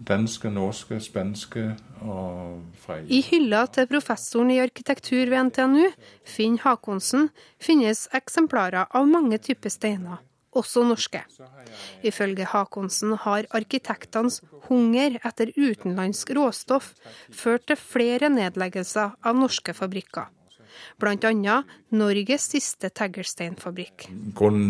danske, 0.08 0.50
norske, 0.50 0.98
spanske 1.04 1.68
og 2.02 2.62
fra 2.82 2.98
I 3.06 3.22
hylla 3.28 3.66
til 3.74 3.88
professoren 3.92 4.52
i 4.54 4.60
arkitektur 4.64 5.30
ved 5.30 5.52
NTNU, 5.52 5.92
Finn 6.26 6.58
Hakonsen, 6.64 7.30
finnes 7.62 8.08
eksemplarer 8.18 8.90
av 8.90 9.08
mange 9.10 9.38
typer 9.38 9.74
steiner, 9.74 10.22
også 10.58 10.84
norske. 10.88 11.22
Ifølge 12.04 12.46
Hakonsen 12.46 13.16
har 13.24 13.48
arkitektenes 13.56 14.42
hunger 14.68 15.18
etter 15.24 15.54
utenlandsk 15.56 16.34
råstoff 16.38 16.94
ført 17.32 17.68
til 17.70 17.80
flere 17.80 18.30
nedleggelser 18.30 19.18
av 19.24 19.38
norske 19.38 19.74
fabrikker. 19.74 20.30
Bl.a. 21.00 21.56
Norges 21.92 22.48
siste 22.54 22.90
teglsteinfabrikk. 22.96 24.08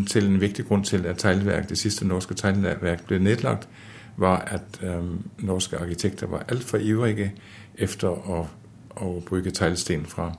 Til, 0.10 0.26
en 0.26 0.42
viktig 0.42 0.66
grunn 0.68 0.84
til 0.84 1.06
at 1.06 1.26
det 1.70 1.78
siste 1.78 2.08
norske 2.08 2.36
teglverket 2.38 3.08
ble 3.08 3.20
nedlagt, 3.22 3.68
var 4.18 4.44
at 4.52 4.82
um, 4.84 5.22
norske 5.40 5.78
arkitekter 5.78 6.28
var 6.28 6.46
altfor 6.52 6.82
ivrige 6.84 7.32
etter 7.78 8.10
å, 8.10 8.42
å 8.98 9.12
bruke 9.26 9.54
teglstein 9.56 10.06
fra 10.06 10.32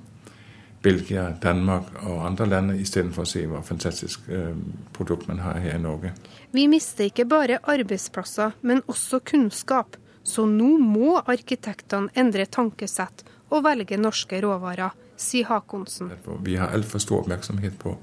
Belgia, 0.83 1.29
Danmark 1.43 1.93
og 2.03 2.25
andre 2.27 2.47
land, 2.47 2.73
istedenfor 2.81 3.23
å 3.23 3.31
se 3.31 3.45
hva 3.47 3.63
fantastisk 3.67 4.27
um, 4.29 4.65
produkt 4.95 5.29
man 5.31 5.43
har 5.45 5.61
her 5.63 5.77
i 5.77 5.83
Norge. 5.83 6.11
Vi 6.53 6.67
mister 6.71 7.07
ikke 7.07 7.27
bare 7.31 7.61
arbeidsplasser, 7.63 8.57
men 8.67 8.83
også 8.91 9.23
kunnskap. 9.27 9.97
Så 10.25 10.45
nå 10.47 10.77
må 10.79 11.17
arkitektene 11.21 12.11
endre 12.19 12.47
tankesett 12.47 13.25
og 13.51 13.65
velge 13.67 13.99
norske 13.99 14.39
råvarer 14.43 14.95
sier 15.19 15.47
Hakonsen. 15.51 16.13
Vi 16.43 16.59
har 16.59 16.75
altfor 16.75 17.03
stor 17.03 17.23
oppmerksomhet 17.23 17.79
på, 17.79 17.97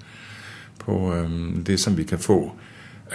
på 0.83 0.98
um, 1.13 1.62
det 1.67 1.79
som 1.79 1.95
vi 1.98 2.07
kan 2.07 2.19
få 2.19 2.41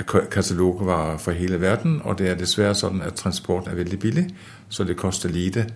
katalogvarer 0.04 1.18
fra 1.18 1.33
hele 1.33 1.61
verden. 1.61 2.00
Og 2.04 2.18
det 2.18 2.30
er 2.30 2.38
dessverre 2.38 2.75
sånn 2.76 3.02
at 3.04 3.16
transport 3.21 3.68
er 3.71 3.78
veldig 3.78 3.99
billig, 4.00 4.26
så 4.68 4.85
det 4.85 4.99
koster 4.99 5.33
lite. 5.33 5.68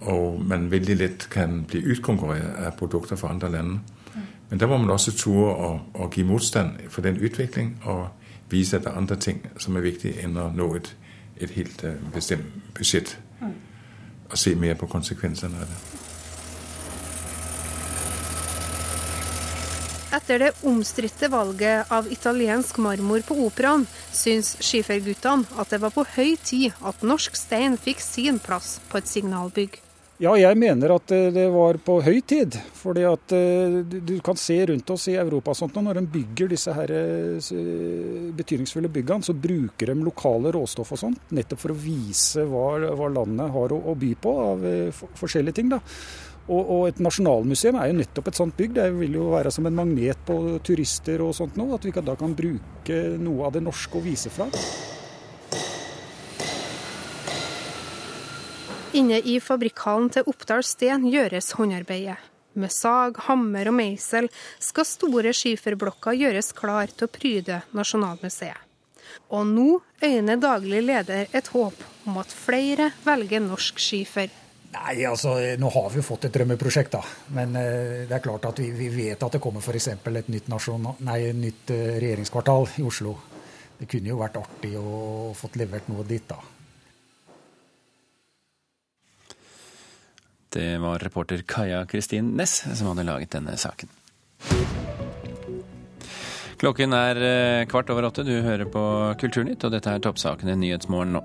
Og 0.00 0.40
man 0.40 0.70
veldig 0.72 0.96
lett 0.96 1.26
kan 1.32 1.64
bli 1.68 1.82
utkonkurrert 1.92 2.60
av 2.66 2.76
produkter 2.78 3.16
fra 3.20 3.34
andre 3.34 3.50
land. 3.52 3.80
Men 4.50 4.58
da 4.58 4.66
må 4.66 4.80
man 4.82 4.90
også 4.90 5.12
tore 5.14 5.50
å, 5.94 6.08
gi 6.10 6.24
motstand 6.26 6.80
for 6.90 7.06
den 7.06 7.20
utvikling 7.22 7.76
og 7.86 8.08
vise 8.50 8.76
at 8.76 8.86
det 8.86 8.90
er 8.90 8.98
andre 8.98 9.16
ting 9.16 9.44
som 9.62 9.76
er 9.78 9.84
viktige 9.86 10.24
enn 10.24 10.38
å 10.40 10.48
nå 10.50 10.72
et, 10.74 10.90
et 11.38 11.52
helt 11.54 11.84
uh, 11.86 11.94
bestemt 12.14 12.56
budsjett. 12.74 13.14
Og 14.30 14.38
se 14.38 14.54
mer 14.58 14.74
på 14.78 14.88
konsekvensene 14.90 15.58
av 15.58 15.70
det. 15.70 15.78
Etter 20.10 20.42
det 20.42 20.50
omstridte 20.66 21.28
valget 21.30 21.90
av 21.94 22.08
italiensk 22.10 22.80
marmor 22.82 23.22
på 23.26 23.36
Operaen, 23.44 23.84
syns 24.10 24.56
skiferguttene 24.58 25.46
at 25.62 25.70
det 25.70 25.78
var 25.82 25.94
på 25.94 26.02
høy 26.16 26.34
tid 26.42 26.74
at 26.82 27.06
norsk 27.06 27.38
stein 27.38 27.78
fikk 27.78 28.02
sin 28.02 28.42
plass 28.42 28.80
på 28.90 28.98
et 28.98 29.10
signalbygg. 29.10 29.78
Ja, 30.20 30.34
jeg 30.36 30.56
mener 30.60 30.92
at 30.98 31.12
eh, 31.16 31.30
det 31.32 31.46
var 31.48 31.78
på 31.80 31.94
høy 32.04 32.18
tid. 32.28 32.58
fordi 32.76 33.06
at 33.08 33.32
eh, 33.32 33.78
du 33.88 34.18
kan 34.20 34.36
se 34.36 34.58
rundt 34.68 34.90
oss 34.92 35.06
i 35.08 35.14
Europa 35.16 35.54
sånt, 35.56 35.78
når 35.80 35.96
de 35.96 36.10
bygger 36.12 36.50
disse 36.52 36.74
her 36.76 36.92
eh, 36.92 37.52
betydningsfulle 38.36 38.92
byggene, 38.92 39.24
så 39.24 39.32
bruker 39.32 39.94
de 39.94 40.04
lokale 40.04 40.52
råstoff 40.52 40.92
og 40.92 41.00
sånt, 41.00 41.32
nettopp 41.32 41.64
for 41.64 41.72
å 41.72 41.78
vise 41.80 42.44
hva, 42.44 43.08
landet 43.08 43.48
har 43.56 43.72
å, 43.72 43.96
by 43.96 44.12
på 44.20 44.36
av 44.44 44.68
forskjellige 45.22 45.56
ting. 45.56 45.72
da. 45.72 45.80
Og, 46.50 46.60
og, 46.60 46.84
et 46.90 47.00
nasjonalmuseum 47.00 47.80
er 47.80 47.88
jo 47.88 47.98
nettopp 48.02 48.28
et 48.28 48.44
sånt 48.44 48.60
bygg. 48.60 48.76
Det 48.76 48.88
vil 49.00 49.16
jo 49.22 49.32
være 49.32 49.52
som 49.54 49.68
en 49.70 49.80
magnet 49.80 50.20
på 50.26 50.58
turister 50.66 51.24
og 51.24 51.32
sånt 51.38 51.56
nå. 51.56 51.70
At 51.72 51.86
vi 51.86 51.96
da 51.96 52.16
kan 52.18 52.36
bruke 52.36 53.04
noe 53.16 53.48
av 53.48 53.56
det 53.56 53.64
norske 53.64 53.96
å 53.96 54.04
vise 54.04 54.32
fra. 54.34 54.50
Inne 58.90 59.20
i 59.22 59.36
fabrikkhallen 59.38 60.08
til 60.10 60.26
Oppdal 60.26 60.64
Sten 60.66 61.04
gjøres 61.06 61.52
håndarbeidet. 61.54 62.16
Med 62.58 62.72
sag, 62.74 63.20
hammer 63.28 63.68
og 63.70 63.76
meisel 63.78 64.26
skal 64.58 64.86
store 64.88 65.30
skiferblokker 65.36 66.16
gjøres 66.18 66.50
klar 66.58 66.90
til 66.90 67.06
å 67.06 67.12
pryde 67.14 67.60
Nasjonalmuseet. 67.78 68.66
Og 69.30 69.46
nå 69.46 69.68
øyner 70.02 70.42
daglig 70.42 70.82
leder 70.82 71.30
et 71.30 71.52
håp 71.54 71.78
om 72.10 72.18
at 72.18 72.34
flere 72.34 72.90
velger 73.06 73.42
norsk 73.46 73.78
skifer 73.78 74.30
Nei, 74.70 75.00
altså 75.02 75.32
nå 75.58 75.70
har 75.74 75.88
vi 75.90 75.98
jo 75.98 76.06
fått 76.06 76.28
et 76.28 76.34
drømmeprosjekt, 76.36 76.92
da. 76.94 77.00
Men 77.34 77.56
eh, 77.58 78.04
det 78.06 78.14
er 78.14 78.22
klart 78.22 78.44
at 78.46 78.60
vi, 78.62 78.68
vi 78.70 78.86
vet 78.94 79.18
at 79.18 79.34
det 79.34 79.40
kommer 79.42 79.64
f.eks. 79.64 79.88
et 79.90 80.28
nytt, 80.30 80.46
nasjonal, 80.46 80.94
nei, 81.08 81.24
nytt 81.34 81.72
eh, 81.74 81.96
regjeringskvartal 81.98 82.68
i 82.78 82.84
Oslo. 82.86 83.16
Det 83.80 83.88
kunne 83.90 84.12
jo 84.12 84.20
vært 84.20 84.38
artig 84.38 84.76
å 84.78 85.32
fått 85.34 85.58
levert 85.58 85.90
noe 85.90 86.06
dit, 86.06 86.22
da. 86.22 86.38
Det 90.50 90.80
var 90.82 90.98
reporter 90.98 91.42
Kaja 91.46 91.84
Kristin 91.86 92.34
Næss 92.38 92.64
som 92.74 92.90
hadde 92.90 93.06
laget 93.06 93.34
denne 93.36 93.54
saken. 93.60 93.90
Klokken 96.60 96.92
er 96.92 97.20
eh, 97.24 97.66
kvart 97.70 97.90
over 97.92 98.10
åtte. 98.10 98.24
Du 98.26 98.34
hører 98.44 98.66
på 98.68 98.82
Kulturnytt, 99.20 99.64
og 99.64 99.72
dette 99.72 99.94
er 99.94 100.02
toppsakene 100.04 100.58
Nyhetsmorgen 100.60 101.14
nå. 101.16 101.22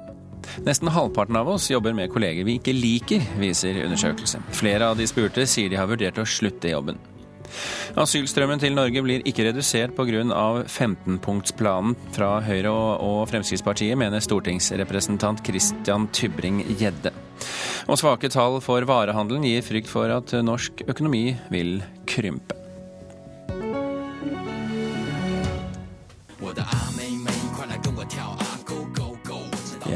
Nesten 0.64 0.92
halvparten 0.94 1.36
av 1.36 1.50
oss 1.52 1.68
jobber 1.72 1.96
med 1.98 2.12
kolleger 2.14 2.46
vi 2.48 2.60
ikke 2.60 2.76
liker, 2.76 3.26
viser 3.42 3.82
undersøkelse. 3.84 4.40
Flere 4.56 4.92
av 4.92 5.00
de 5.00 5.08
spurte 5.10 5.44
sier 5.50 5.74
de 5.74 5.80
har 5.82 5.90
vurdert 5.90 6.22
å 6.22 6.28
slutte 6.30 6.70
i 6.70 6.76
jobben. 6.76 7.02
Asylstrømmen 8.00 8.62
til 8.62 8.76
Norge 8.76 9.04
blir 9.06 9.24
ikke 9.28 9.48
redusert 9.50 9.96
pga. 9.98 10.24
15-punktsplanen 10.66 11.96
fra 12.16 12.40
Høyre 12.46 12.74
og 12.74 13.24
Fremskrittspartiet, 13.32 13.98
mener 14.00 14.24
stortingsrepresentant 14.24 15.44
Christian 15.46 16.10
Tybring-Gjedde. 16.16 17.14
Og 17.92 18.00
svake 18.02 18.32
tall 18.34 18.60
for 18.66 18.86
varehandelen 18.88 19.46
gir 19.46 19.66
frykt 19.66 19.92
for 19.92 20.12
at 20.12 20.36
norsk 20.46 20.86
økonomi 20.90 21.28
vil 21.54 21.82
krympe. 22.10 22.65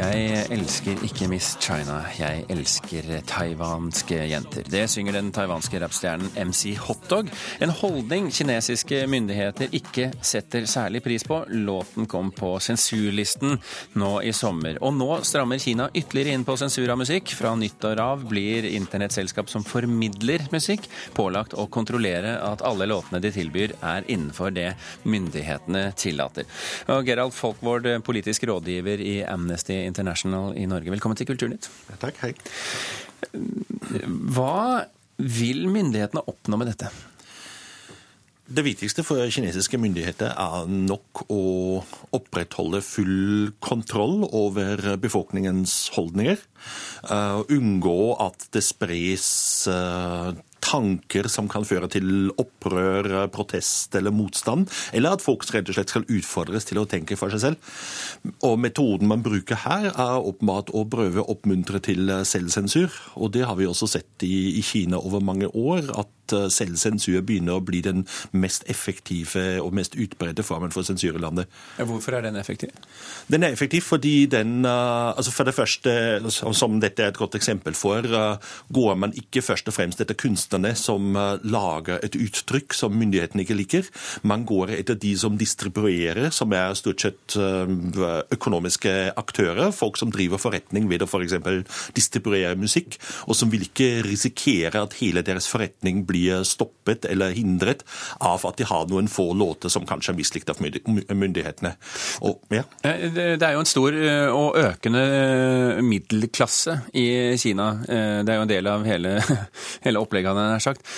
Jeg 0.09 0.47
elsker 0.55 1.01
ikke 1.05 1.27
Miss 1.29 1.51
China, 1.61 1.99
jeg 2.17 2.41
elsker 2.49 3.05
taiwanske 3.29 4.17
jenter. 4.31 4.65
Det 4.65 4.87
synger 4.89 5.13
den 5.13 5.27
taiwanske 5.35 5.77
rappstjernen 5.83 6.31
MC 6.49 6.71
Hotdog. 6.81 7.29
En 7.61 7.69
holdning 7.77 8.31
kinesiske 8.33 9.03
myndigheter 9.11 9.69
ikke 9.75 10.07
setter 10.25 10.65
særlig 10.71 11.03
pris 11.05 11.25
på. 11.27 11.43
Låten 11.53 12.07
kom 12.09 12.31
på 12.33 12.55
sensurlisten 12.63 13.59
nå 14.01 14.09
i 14.25 14.33
sommer. 14.33 14.79
Og 14.81 14.95
nå 14.97 15.19
strammer 15.27 15.61
Kina 15.61 15.91
ytterligere 15.93 16.33
inn 16.33 16.47
på 16.47 16.57
sensur 16.57 16.89
av 16.89 16.97
musikk. 17.03 17.35
Fra 17.37 17.53
nyttår 17.59 18.01
av 18.01 18.25
blir 18.31 18.65
internettselskap 18.71 19.51
som 19.53 19.67
formidler 19.67 20.47
musikk, 20.49 20.89
pålagt 21.13 21.53
å 21.53 21.67
kontrollere 21.69 22.33
at 22.47 22.65
alle 22.65 22.89
låtene 22.89 23.21
de 23.21 23.33
tilbyr, 23.35 23.77
er 23.85 24.09
innenfor 24.09 24.57
det 24.57 24.71
myndighetene 25.05 25.91
tillater. 25.99 26.49
Og 26.89 27.05
Gerald 27.05 27.37
Folkvord, 27.37 27.91
politisk 28.09 28.49
rådgiver 28.49 29.05
i 29.05 29.19
Amnesty 29.29 29.77
International 29.83 29.98
i 30.01 30.67
Norge. 30.69 30.93
Velkommen 30.93 31.19
til 31.19 31.29
Kulturnytt. 31.29 31.69
Takk, 32.01 32.19
hei. 32.23 32.33
Hva 34.33 34.87
vil 35.19 35.65
myndighetene 35.69 36.23
oppnå 36.31 36.59
med 36.59 36.71
dette? 36.71 36.91
Det 38.49 38.63
viktigste 38.65 39.03
for 39.05 39.21
kinesiske 39.29 39.77
myndigheter 39.77 40.31
er 40.33 40.69
nok 40.69 41.21
å 41.29 41.41
opprettholde 42.17 42.79
full 42.81 43.51
kontroll 43.61 44.23
over 44.25 44.95
befolkningens 44.97 45.91
holdninger. 45.93 46.41
Uh, 47.05 47.45
unngå 47.45 48.15
at 48.25 48.47
det 48.55 48.63
spres 48.65 49.29
uh, 49.69 50.33
tanker 50.69 51.29
som 51.31 51.49
kan 51.51 51.65
føre 51.67 51.89
til 51.91 52.29
opprør, 52.39 53.27
protest 53.33 53.95
eller 53.97 54.13
motstand, 54.15 54.69
eller 54.93 55.17
at 55.17 55.25
folk 55.25 55.47
rett 55.53 55.69
og 55.69 55.77
slett 55.77 55.93
skal 55.93 56.07
utfordres 56.07 56.67
til 56.69 56.81
å 56.81 56.87
tenke 56.89 57.17
for 57.19 57.33
seg 57.33 57.43
selv. 57.43 57.73
Og 58.45 58.59
Metoden 58.61 59.09
man 59.09 59.25
bruker 59.25 59.63
her, 59.65 59.89
er 59.89 60.29
åpenbart 60.29 60.73
å 60.75 60.85
prøve 60.89 61.23
å 61.23 61.29
oppmuntre 61.33 61.81
til 61.83 62.11
selvsensur. 62.27 62.93
Og 63.17 63.33
det 63.35 63.45
har 63.47 63.57
vi 63.59 63.69
også 63.69 63.89
sett 63.89 64.27
i, 64.27 64.59
i 64.59 64.63
Kina 64.65 64.99
over 65.01 65.23
mange 65.23 65.49
år, 65.49 65.89
at 65.97 66.13
Eh, 66.33 66.47
selvsensur 66.53 67.21
begynner 67.25 67.57
å 67.57 67.63
bli 67.63 67.81
den 67.85 68.05
mest 68.37 68.65
effektive 68.71 69.59
og 69.63 69.73
mest 69.77 69.95
utbredte 69.99 70.45
formen 70.45 70.73
for 70.73 70.87
sensur 70.87 71.17
i 71.17 71.21
landet. 71.21 71.49
Hvorfor 71.77 72.17
er 72.17 72.25
den 72.27 72.39
effektiv? 72.39 72.73
Den 73.31 73.45
er 73.45 73.55
effektiv 73.55 73.85
fordi 73.87 74.25
den 74.31 74.65
eh, 74.65 75.09
altså 75.19 75.31
For 75.31 75.47
det 75.47 75.55
første, 75.55 75.91
som 76.31 76.79
dette 76.81 77.03
er 77.03 77.13
et 77.13 77.19
godt 77.19 77.37
eksempel 77.37 77.75
for, 77.77 78.03
eh, 78.03 78.55
går 78.73 78.95
man 78.99 79.13
ikke 79.17 79.43
først 79.45 79.69
og 79.71 79.75
fremst 79.75 80.01
etter 80.01 80.17
kunstnerne 80.19 80.73
som 80.77 81.15
lager 81.43 81.99
et 82.03 82.15
uttrykk 82.17 82.73
som 82.75 82.95
myndighetene 82.95 83.43
ikke 83.45 83.57
liker. 83.57 83.89
Man 84.27 84.43
går 84.47 84.73
etter 84.77 84.97
de 84.99 85.13
som 85.17 85.37
distribuerer, 85.39 86.29
som 86.35 86.51
er 86.53 86.75
stort 86.77 87.01
sett 87.01 87.37
økonomiske 88.35 88.93
aktører. 89.19 89.71
Folk 89.75 89.97
som 89.97 90.11
driver 90.11 90.41
forretning 90.41 90.89
ved 90.91 91.05
å 91.05 91.09
f.eks. 91.09 91.37
Distribuere 91.95 92.55
musikk, 92.59 92.97
og 93.27 93.37
som 93.37 93.51
vil 93.53 93.65
ikke 93.67 94.03
risikere 94.05 94.83
at 94.83 94.97
hele 94.99 95.23
deres 95.25 95.47
forretning 95.49 96.03
blir 96.09 96.18
bli 96.19 96.45
stoppet 96.47 97.07
eller 97.09 97.35
hindret 97.37 97.85
av 98.19 98.43
at 98.47 98.59
de 98.59 98.67
har 98.67 98.87
noen 98.91 99.09
få 99.11 99.31
låter 99.37 99.71
som 99.71 99.87
kanskje 99.87 100.13
er 100.13 100.19
mislikt 100.19 100.51
av 100.51 100.59
myndighetene. 100.59 101.73
Og, 102.27 102.43
ja. 102.53 102.65
Det 102.83 103.39
er 103.39 103.55
jo 103.55 103.63
en 103.63 103.69
stor 103.69 103.95
og 104.35 104.59
økende 104.59 105.03
middelklasse 105.85 106.79
i 106.99 107.07
Kina. 107.39 107.71
Det 107.87 108.29
er 108.29 108.39
jo 108.39 108.45
en 108.45 108.53
del 108.53 108.71
av 108.71 108.87
hele, 108.87 109.17
hele 109.85 110.03
opplegget, 110.03 110.43
jeg 110.55 110.67
sagt. 110.69 110.95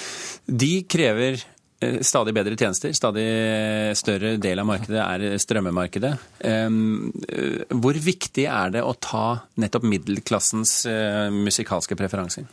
De 0.52 0.74
krever 0.90 1.42
Eh, 1.82 2.00
stadig 2.02 2.34
bedre 2.34 2.56
tjenester. 2.56 2.94
Stadig 2.94 3.28
større 3.98 4.36
del 4.42 4.62
av 4.62 4.68
markedet 4.70 5.02
er 5.02 5.38
strømmemarkedet. 5.42 6.12
Eh, 6.46 6.70
hvor 7.74 7.98
viktig 7.98 8.46
er 8.46 8.76
det 8.78 8.84
å 8.86 8.94
ta 9.02 9.42
nettopp 9.62 9.88
middelklassens 9.90 10.76
eh, 10.90 11.30
musikalske 11.34 11.98
preferanser? 11.98 12.46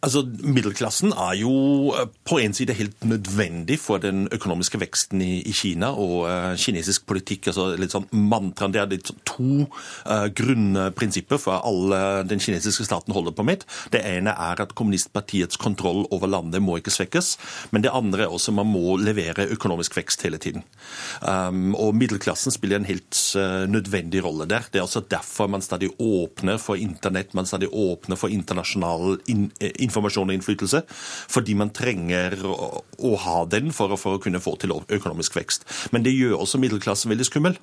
Altså, 0.00 0.22
Middelklassen 0.24 1.12
er 1.12 1.34
jo 1.42 1.52
eh, 1.92 2.06
på 2.24 2.38
en 2.40 2.54
side 2.56 2.72
helt 2.78 3.04
nødvendig 3.04 3.76
for 3.80 4.00
den 4.00 4.28
økonomiske 4.32 4.80
veksten 4.80 5.20
i, 5.20 5.42
i 5.44 5.52
Kina 5.52 5.90
og 5.92 6.24
uh, 6.24 6.54
kinesisk 6.56 7.04
politikk. 7.08 7.50
altså 7.50 7.74
litt 7.76 7.92
sånn 7.92 8.06
mantraen, 8.16 8.72
Det 8.72 8.80
er 8.80 8.88
litt 8.88 9.10
sånn 9.10 9.20
to 9.28 9.66
uh, 10.08 10.28
grunnprinsipper 10.32 11.40
for 11.42 11.60
alle 11.68 12.24
den 12.28 12.40
kinesiske 12.40 12.86
staten 12.88 13.12
holder 13.12 13.34
på 13.36 13.44
med. 13.44 13.66
Det 13.92 14.00
ene 14.06 14.32
er 14.32 14.62
at 14.64 14.72
kommunistpartiets 14.78 15.60
kontroll 15.60 16.06
over 16.10 16.32
landet 16.32 16.64
må 16.64 16.78
ikke 16.80 16.94
svekkes. 16.94 17.34
Men 17.74 17.84
det 17.84 17.92
andre 17.92 18.24
er 18.24 18.32
også 18.32 18.54
at 18.54 18.60
man 18.62 18.72
må 18.72 18.96
levere 19.00 19.50
økonomisk 19.52 19.98
vekst 20.00 20.24
hele 20.24 20.40
tiden. 20.40 20.64
Um, 21.20 21.74
og 21.76 21.92
Middelklassen 21.98 22.54
spiller 22.54 22.80
en 22.80 22.88
helt 22.88 23.20
uh, 23.36 23.68
nødvendig 23.68 24.24
rolle 24.24 24.48
der. 24.48 24.64
Det 24.72 24.80
er 24.80 24.88
også 24.88 25.04
derfor 25.12 25.50
man 25.52 25.64
stadig 25.64 25.92
åpner 26.00 26.56
for 26.62 26.80
internett, 26.80 27.36
man 27.36 27.48
stadig 27.48 27.68
åpner 27.68 28.16
for 28.16 28.32
internasjonal 28.32 29.18
in, 29.28 29.50
informasjon 29.90 30.30
og 30.30 30.38
innflytelse, 30.38 30.84
fordi 31.30 31.56
man 31.58 31.74
trenger 31.76 32.38
å, 32.46 33.14
ha 33.20 33.42
den 33.50 33.74
for 33.74 33.92
å, 33.92 33.98
for 34.00 34.16
å, 34.16 34.22
kunne 34.22 34.40
få 34.42 34.56
til 34.60 34.72
økonomisk 34.72 35.36
vekst. 35.36 35.66
Men 35.94 36.06
det 36.06 36.14
gjør 36.14 36.38
også 36.40 36.60
middelklassen 36.62 37.12
veldig 37.12 37.26
skummel. 37.28 37.58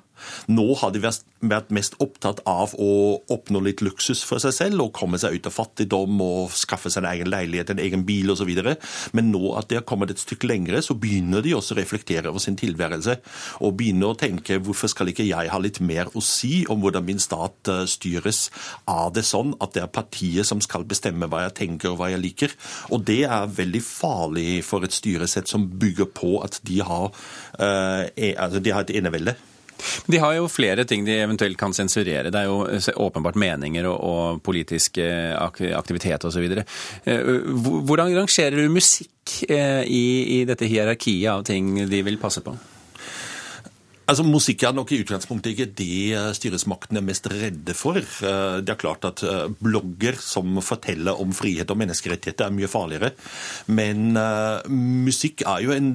Nå 0.50 0.66
har 0.80 0.92
de 0.92 1.02
vært 1.02 1.72
mest 1.74 1.96
opptatt 2.02 2.42
av 2.48 2.74
å 2.78 2.90
oppnå 3.30 3.62
litt 3.64 3.82
luksus 3.84 4.24
for 4.26 4.42
seg 4.42 4.54
selv 4.56 4.84
og 4.84 4.94
komme 4.96 5.20
seg 5.20 5.38
ut 5.38 5.48
av 5.48 5.54
fattigdom 5.54 6.20
og 6.24 6.54
skaffe 6.58 6.90
seg 6.92 7.04
en 7.04 7.10
egen 7.12 7.30
leilighet, 7.32 7.72
en 7.72 7.82
egen 7.82 8.04
bil 8.08 8.32
osv. 8.34 8.50
Men 9.16 9.30
nå 9.32 9.54
at 9.58 9.70
de 9.70 9.78
har 9.78 9.86
kommet 9.88 10.12
et 10.12 10.22
stykke 10.22 10.50
lengre, 10.50 10.82
så 10.84 10.96
begynner 10.98 11.44
de 11.44 11.54
også 11.56 11.76
å 11.76 11.80
reflektere 11.80 12.32
over 12.32 12.42
sin 12.42 12.58
tilværelse 12.58 13.18
og 13.64 13.76
begynner 13.78 14.12
å 14.12 14.18
tenke 14.18 14.58
hvorfor 14.62 14.90
skal 14.92 15.12
ikke 15.12 15.26
jeg 15.28 15.52
ha 15.52 15.60
litt 15.62 15.80
mer 15.84 16.10
å 16.16 16.22
si 16.24 16.64
om 16.70 16.82
hvordan 16.82 17.06
min 17.06 17.22
stat 17.22 17.70
eh, 17.70 17.84
styres? 17.88 18.48
Er 18.90 19.12
det 19.14 19.26
sånn 19.28 19.54
at 19.62 19.74
det 19.76 19.84
er 19.84 19.92
partiet 19.92 20.48
som 20.48 20.62
skal 20.64 20.86
bestemme 20.88 21.28
hva 21.30 21.46
jeg 21.46 21.56
tenker 21.62 21.92
og 21.92 22.00
hva 22.00 22.10
jeg 22.12 22.17
jeg 22.18 22.26
liker. 22.26 22.54
Og 22.92 23.04
det 23.08 23.22
er 23.26 23.52
veldig 23.58 23.82
farlig 23.84 24.62
for 24.66 24.84
et 24.86 24.94
styresett 24.94 25.50
som 25.50 25.68
bygger 25.80 26.10
på 26.14 26.38
at 26.44 26.60
de 26.68 26.80
har, 26.84 27.12
uh, 27.58 28.02
altså 28.36 28.62
de 28.62 28.74
har 28.74 28.86
et 28.86 28.96
enevelde. 28.98 29.36
De 30.10 30.18
har 30.18 30.32
jo 30.34 30.48
flere 30.50 30.82
ting 30.90 31.04
de 31.06 31.20
eventuelt 31.22 31.54
kan 31.58 31.70
sensurere. 31.76 32.32
Det 32.34 32.40
er 32.40 32.48
jo 32.48 32.64
eh, 32.66 32.88
åpenbart 32.98 33.36
meninger 33.38 33.86
og, 33.86 34.00
og 34.02 34.40
politisk 34.42 34.98
aktivitet 34.98 36.26
osv. 36.26 36.48
Eh, 37.04 37.30
hvordan 37.86 38.10
rangerer 38.16 38.58
du 38.58 38.74
musikk 38.74 39.36
i, 39.46 40.02
i 40.40 40.42
dette 40.50 40.66
hierarkiet 40.66 41.30
av 41.30 41.46
ting 41.46 41.76
de 41.86 42.02
vil 42.02 42.18
passe 42.18 42.42
på? 42.42 42.56
Altså, 44.08 44.24
Musikk 44.24 44.62
er 44.64 44.72
nok 44.72 44.92
i 44.94 45.02
utgangspunktet 45.02 45.52
ikke 45.52 45.68
det 45.76 45.96
eh, 46.16 46.30
styresmaktene 46.36 47.02
er 47.02 47.04
mest 47.04 47.28
redde 47.28 47.74
for. 47.76 48.00
Eh, 48.00 48.58
det 48.64 48.72
er 48.72 48.80
klart 48.80 49.04
at 49.04 49.20
eh, 49.20 49.50
blogger 49.60 50.16
som 50.24 50.62
forteller 50.64 51.20
om 51.20 51.34
frihet 51.36 51.68
og 51.68 51.76
menneskerettigheter, 51.82 52.48
er 52.48 52.56
mye 52.56 52.70
farligere. 52.72 53.12
Men 53.68 54.16
uh, 54.16 54.64
musikk 54.68 55.44
er 55.44 55.66
jo 55.66 55.76
en 55.76 55.92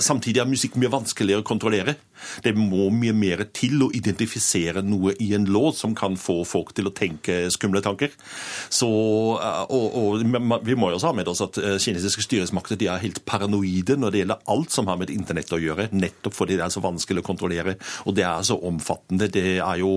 Samtidig 0.00 0.38
er 0.38 0.46
musikk 0.48 0.76
mye 0.78 0.88
vanskeligere 0.92 1.42
å 1.42 1.44
kontrollere. 1.44 1.96
Det 2.44 2.54
må 2.56 2.88
mye 2.94 3.14
mer 3.16 3.44
til 3.56 3.86
å 3.86 3.90
identifisere 3.96 4.82
noe 4.86 5.14
i 5.22 5.32
en 5.36 5.46
låt 5.50 5.78
som 5.80 5.94
kan 5.96 6.18
få 6.20 6.40
folk 6.48 6.72
til 6.76 6.90
å 6.90 6.94
tenke 6.96 7.46
skumle 7.54 7.82
tanker. 7.84 8.14
Så, 8.70 8.88
eh, 9.40 9.62
og, 9.70 9.86
og, 10.00 10.26
Vi 10.66 10.78
må 10.78 10.90
jo 10.90 10.98
også 10.98 11.12
ha 11.12 11.16
med 11.16 11.30
oss 11.30 11.44
at 11.44 11.60
eh, 11.62 11.78
kinesiske 11.82 12.24
styresmakter 12.26 12.80
de 12.80 12.90
er 12.92 13.02
helt 13.04 13.22
paranoide 13.28 13.98
når 14.00 14.12
det 14.12 14.24
gjelder 14.24 14.50
alt 14.56 14.74
som 14.74 14.90
har 14.90 15.00
med 15.00 15.12
internett 15.14 15.52
å 15.52 15.62
gjøre, 15.62 15.90
nettopp 15.92 16.36
fordi 16.36 16.58
det 16.58 16.66
er 16.66 16.74
så 16.74 16.84
vanskelig 16.84 17.24
å 17.24 17.30
kontrollere. 17.30 17.78
Og 18.06 18.16
det 18.16 18.26
er 18.26 18.44
så 18.46 18.58
omfattende. 18.66 19.30
Det 19.32 19.56
er 19.56 19.80
jo 19.82 19.96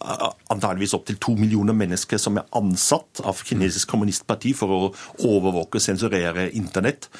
antageligvis 0.00 0.94
opptil 0.96 1.18
to 1.20 1.34
millioner 1.36 1.76
mennesker 1.76 2.20
som 2.20 2.38
er 2.40 2.48
ansatt 2.56 3.20
av 3.26 3.42
kinesisk 3.44 3.90
kommunistparti 3.92 4.54
for 4.56 4.72
å 4.72 4.78
overvåke 5.28 5.76
og 5.76 5.84
sensurere 5.84 6.46
internett. 6.56 7.10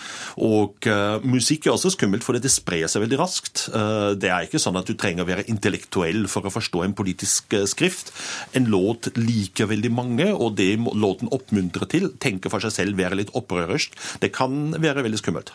Og 0.41 0.89
uh, 0.89 1.21
musikk 1.21 1.69
er 1.69 1.75
også 1.75 1.93
skummelt, 1.93 2.25
for 2.25 2.39
det 2.41 2.53
sprer 2.53 2.89
seg 2.89 3.05
veldig 3.05 3.21
raskt. 3.21 3.67
Uh, 3.75 4.17
det 4.23 4.31
er 4.33 4.47
ikke 4.47 4.61
sånn 4.63 4.79
at 4.81 4.89
du 4.89 4.95
trenger 4.99 5.25
å 5.25 5.31
være 5.31 5.47
intellektuell 5.53 6.27
for 6.31 6.47
å 6.47 6.53
forstå 6.55 6.85
en 6.85 6.97
politisk 6.99 7.57
uh, 7.57 7.65
skrift. 7.71 8.13
En 8.57 8.69
låt 8.71 9.11
liker 9.19 9.71
veldig 9.71 9.93
mange, 9.95 10.29
og 10.35 10.57
det 10.61 10.73
låten 10.79 11.33
oppmuntrer 11.35 11.91
til, 11.91 12.13
tenker 12.23 12.53
for 12.53 12.63
seg 12.65 12.77
selv 12.77 13.01
være 13.01 13.23
litt 13.23 13.35
opprørersk. 13.39 13.97
Det 14.23 14.33
kan 14.37 14.77
være 14.79 15.07
veldig 15.07 15.23
skummelt. 15.23 15.53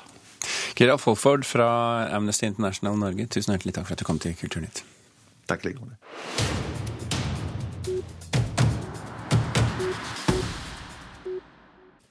Kira 0.78 0.98
Folford 1.02 1.48
fra 1.48 1.70
Amnesty 2.14 2.46
International 2.50 3.00
Norge, 3.00 3.30
tusen 3.32 3.56
hjertelig 3.56 3.78
takk 3.78 3.90
for 3.90 3.98
at 3.98 4.04
du 4.04 4.08
kom 4.08 4.22
til 4.22 4.38
Kulturnytt. 4.38 4.84
Takk 5.50 5.66
like 5.66 6.65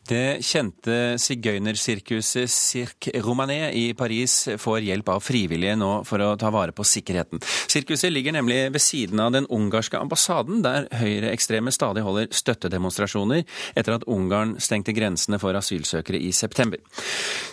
Det 0.04 0.42
kjente 0.44 1.16
sigøynersirkuset 1.16 2.50
Cirque 2.52 3.22
Romané 3.24 3.70
i 3.72 3.84
Paris 3.96 4.34
får 4.60 4.82
hjelp 4.84 5.08
av 5.14 5.22
frivillige 5.24 5.78
nå 5.80 5.90
for 6.04 6.20
å 6.20 6.34
ta 6.36 6.50
vare 6.52 6.74
på 6.76 6.84
sikkerheten. 6.84 7.40
Sirkuset 7.72 8.12
ligger 8.12 8.36
nemlig 8.36 8.58
ved 8.74 8.84
siden 8.84 9.22
av 9.24 9.32
den 9.32 9.48
ungarske 9.48 9.96
ambassaden, 9.96 10.60
der 10.66 10.90
høyreekstreme 10.92 11.72
stadig 11.72 12.04
holder 12.04 12.28
støttedemonstrasjoner 12.36 13.46
etter 13.72 13.96
at 13.96 14.04
Ungarn 14.04 14.58
stengte 14.60 14.92
grensene 14.92 15.40
for 15.40 15.56
asylsøkere 15.56 16.20
i 16.20 16.34
september. 16.36 16.84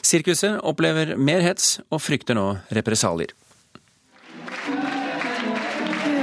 Sirkuset 0.04 0.60
opplever 0.60 1.16
mer 1.16 1.46
hets 1.48 1.78
og 1.88 2.04
frykter 2.04 2.36
nå 2.36 2.50
represalier. 2.76 3.32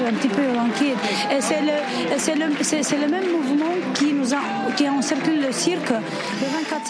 un 0.09 0.15
petit 0.15 0.29
peu 0.29 0.43
inquiet. 0.43 0.97
C'est 1.41 1.61
le, 1.61 1.77
le, 2.09 3.01
le, 3.01 3.09
même 3.09 3.25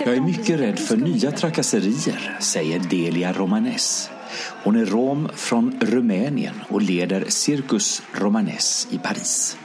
Jag 0.04 0.16
är 0.16 0.20
mycket 0.20 0.60
rädd 0.60 0.78
för 0.78 0.96
nya 0.96 1.30
trakasserier, 1.30 2.36
säger 2.40 2.80
Delia 2.90 3.32
Romanes. 3.32 4.10
Hon 4.64 4.76
är 4.76 4.84
rom 4.84 5.28
från 5.34 5.80
Rumänien 5.80 6.54
och 6.68 6.82
leder 6.82 7.24
Circus 7.28 8.02
Romanes 8.12 8.88
i 8.90 8.98
Paris. 8.98 9.56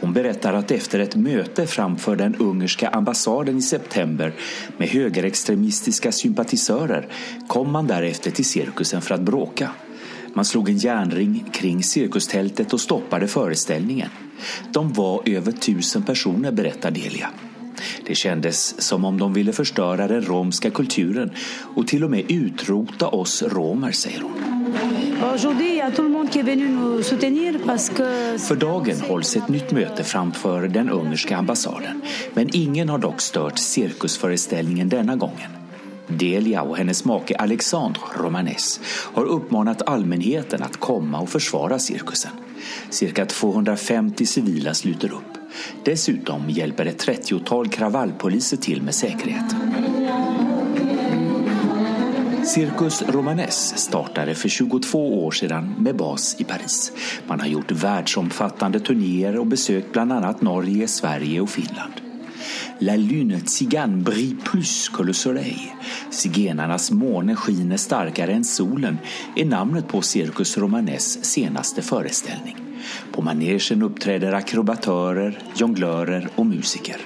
Hon 0.00 0.12
berättar 0.12 0.54
att 0.54 0.70
efter 0.70 0.98
ett 0.98 1.16
möte 1.16 1.66
framför 1.66 2.16
den 2.16 2.34
ungerska 2.34 2.88
ambassaden 2.88 3.58
i 3.58 3.62
september 3.62 4.34
med 4.76 4.88
högerextremistiska 4.88 6.12
sympatisörer 6.12 7.08
kom 7.46 7.72
man 7.72 7.86
därefter 7.86 8.30
till 8.30 8.44
cirkusen 8.44 9.02
för 9.02 9.14
att 9.14 9.20
bråka. 9.20 9.70
Man 10.34 10.44
slog 10.44 10.68
en 10.68 10.76
järnring 10.76 11.44
kring 11.52 11.82
cirkustältet 11.82 12.72
och 12.72 12.80
stoppade 12.80 13.28
föreställningen. 13.28 14.10
De 14.72 14.92
var 14.92 15.22
över 15.26 15.52
tusen 15.52 16.02
personer, 16.02 16.52
berättar 16.52 16.90
Delia. 16.90 17.30
Det 18.06 18.14
kändes 18.14 18.82
som 18.82 19.04
om 19.04 19.18
de 19.18 19.32
ville 19.32 19.52
förstöra 19.52 20.08
den 20.08 20.22
romska 20.22 20.70
kulturen 20.70 21.30
och 21.74 21.86
till 21.86 22.04
och 22.04 22.10
med 22.10 22.30
utrota 22.30 23.08
oss 23.08 23.42
romer, 23.42 23.92
säger 23.92 24.20
hon. 24.20 24.32
För 28.38 28.56
dagen 28.56 29.00
hålls 29.00 29.36
ett 29.36 29.48
nytt 29.48 29.70
möte 29.70 30.04
framför 30.04 30.68
den 30.68 30.90
ungerska 30.90 31.36
ambassaden. 31.36 32.02
Men 32.34 32.50
ingen 32.52 32.88
har 32.88 32.98
dock 32.98 33.20
stört 33.20 33.58
cirkusföreställningen 33.58 34.88
denna 34.88 35.16
gången. 35.16 35.63
Delia 36.08 36.62
och 36.62 36.76
hennes 36.76 37.04
make 37.04 37.36
Alexandre 37.36 38.02
Romanes 38.18 38.80
har 38.86 39.24
uppmanat 39.24 39.82
allmänheten 39.88 40.62
att 40.62 40.76
komma 40.76 41.20
och 41.20 41.28
försvara 41.28 41.78
cirkusen. 41.78 42.30
Cirka 42.90 43.26
250 43.26 44.26
civila 44.26 44.74
sluter 44.74 45.12
upp. 45.12 45.38
Dessutom 45.84 46.50
hjälper 46.50 46.86
ett 46.86 47.06
30-tal 47.06 47.68
kravallpoliser 47.68 48.56
till 48.56 48.82
med 48.82 48.94
sikkerhet. 48.94 49.54
Cirkus 52.46 53.02
Romanes 53.02 53.78
startade 53.78 54.34
för 54.34 54.48
22 54.48 55.24
år 55.26 55.30
sedan 55.30 55.74
med 55.78 55.96
bas 55.96 56.36
i 56.38 56.44
Paris. 56.44 56.92
Man 57.26 57.40
har 57.40 57.46
gjort 57.46 57.72
världsomfattande 57.72 58.80
turnéer 58.80 59.44
besökt 59.44 59.92
bland 59.92 60.12
annat 60.12 60.42
Norge, 60.42 60.88
Sverige 60.88 61.40
och 61.40 61.50
Finland. 61.50 62.13
La 62.80 62.96
lune 62.96 63.40
tzigane 63.40 64.02
brille 64.02 64.36
plus 64.44 64.88
que 64.88 65.02
le 65.02 65.12
soleil. 65.12 65.72
Zigenarnas 66.10 66.90
måne 66.90 67.36
skiner 67.36 67.76
starkare 67.76 68.32
än 68.32 68.44
solen 68.44 68.98
är 69.36 69.44
namnet 69.44 69.88
på 69.88 70.02
Cirkus 70.02 70.58
Romanes 70.58 71.24
senaste 71.24 71.82
föreställning. 71.82 72.56
På 73.12 73.22
manegen 73.22 73.82
uppträder 73.82 74.32
akrobatörer, 74.32 75.38
jonglörer 75.56 76.28
och 76.34 76.46
musiker. 76.46 76.96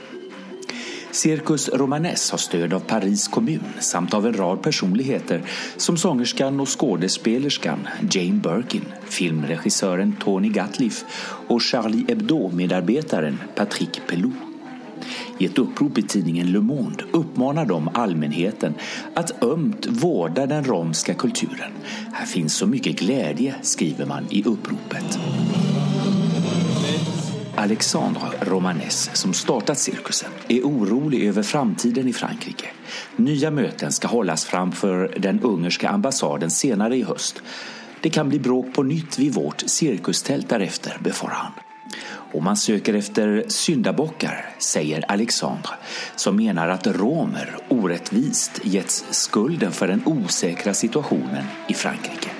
Cirkus 1.10 1.68
Romanes 1.68 2.30
har 2.30 2.38
stöd 2.38 2.72
av 2.72 2.80
Paris 2.80 3.28
kommun 3.28 3.64
samt 3.80 4.14
av 4.14 4.26
en 4.26 4.32
rad 4.32 4.62
personligheter 4.62 5.42
som 5.76 5.96
sångerskan 5.96 6.60
og 6.60 6.68
skådespelerskan 6.68 7.88
Jane 8.10 8.40
Birkin, 8.44 8.84
filmregissøren 9.04 10.16
Tony 10.20 10.52
Gatliff 10.52 11.04
og 11.48 11.62
Charlie 11.62 12.04
Hebdo-medarbetaren 12.08 13.40
Patrick 13.56 14.06
Pelou. 14.06 14.47
I 15.38 15.44
et 15.44 15.58
upprop 15.58 15.98
i 15.98 16.02
tidningen 16.02 16.52
Le 16.52 16.60
Monde 16.60 17.04
uppmanar 17.12 17.66
de 17.66 17.90
allmänheten 17.94 18.74
att 19.14 19.42
ömt 19.42 19.86
vårda 19.86 20.46
den 20.46 20.64
romska 20.64 21.14
kulturen. 21.14 21.72
Här 22.12 22.26
finns 22.26 22.54
så 22.54 22.66
mycket 22.66 22.98
glädje, 22.98 23.54
skriver 23.62 24.06
man 24.06 24.26
i 24.30 24.44
uppropet. 24.44 25.18
Alexandre 27.58 28.28
Romanes, 28.40 29.10
som 29.12 29.34
startat 29.34 29.78
cirkusen, 29.78 30.30
er 30.48 30.62
orolig 30.62 31.30
over 31.30 31.42
framtiden 31.42 32.08
i 32.08 32.12
Frankrike. 32.12 32.66
Nya 33.16 33.50
möten 33.50 33.92
skal 33.92 34.10
hållas 34.10 34.44
framför 34.44 35.14
den 35.18 35.40
ungerske 35.40 35.88
ambassaden 35.88 36.50
senere 36.50 36.96
i 36.96 37.02
høst. 37.02 37.42
Det 38.00 38.10
kan 38.10 38.28
bli 38.28 38.38
bråk 38.38 38.74
på 38.74 38.82
nytt 38.82 39.18
vid 39.18 39.34
vårt 39.34 39.62
cirkustält 39.66 40.48
därefter, 40.48 40.98
befarar 41.00 41.34
han. 41.34 41.52
Og 42.34 42.42
man 42.42 42.56
søker 42.56 42.94
efter 42.94 43.42
syndabockar, 43.48 44.54
sier 44.58 45.04
Alexandre, 45.08 45.78
som 46.16 46.36
mener 46.36 46.68
at 46.68 46.86
romer 46.98 47.54
orättvist 47.72 48.60
getts 48.64 49.04
skulden 49.16 49.72
for 49.72 49.88
den 49.88 50.02
osäkra 50.06 50.74
situasjonen 50.74 51.48
i 51.68 51.74
Frankrike. 51.74 52.34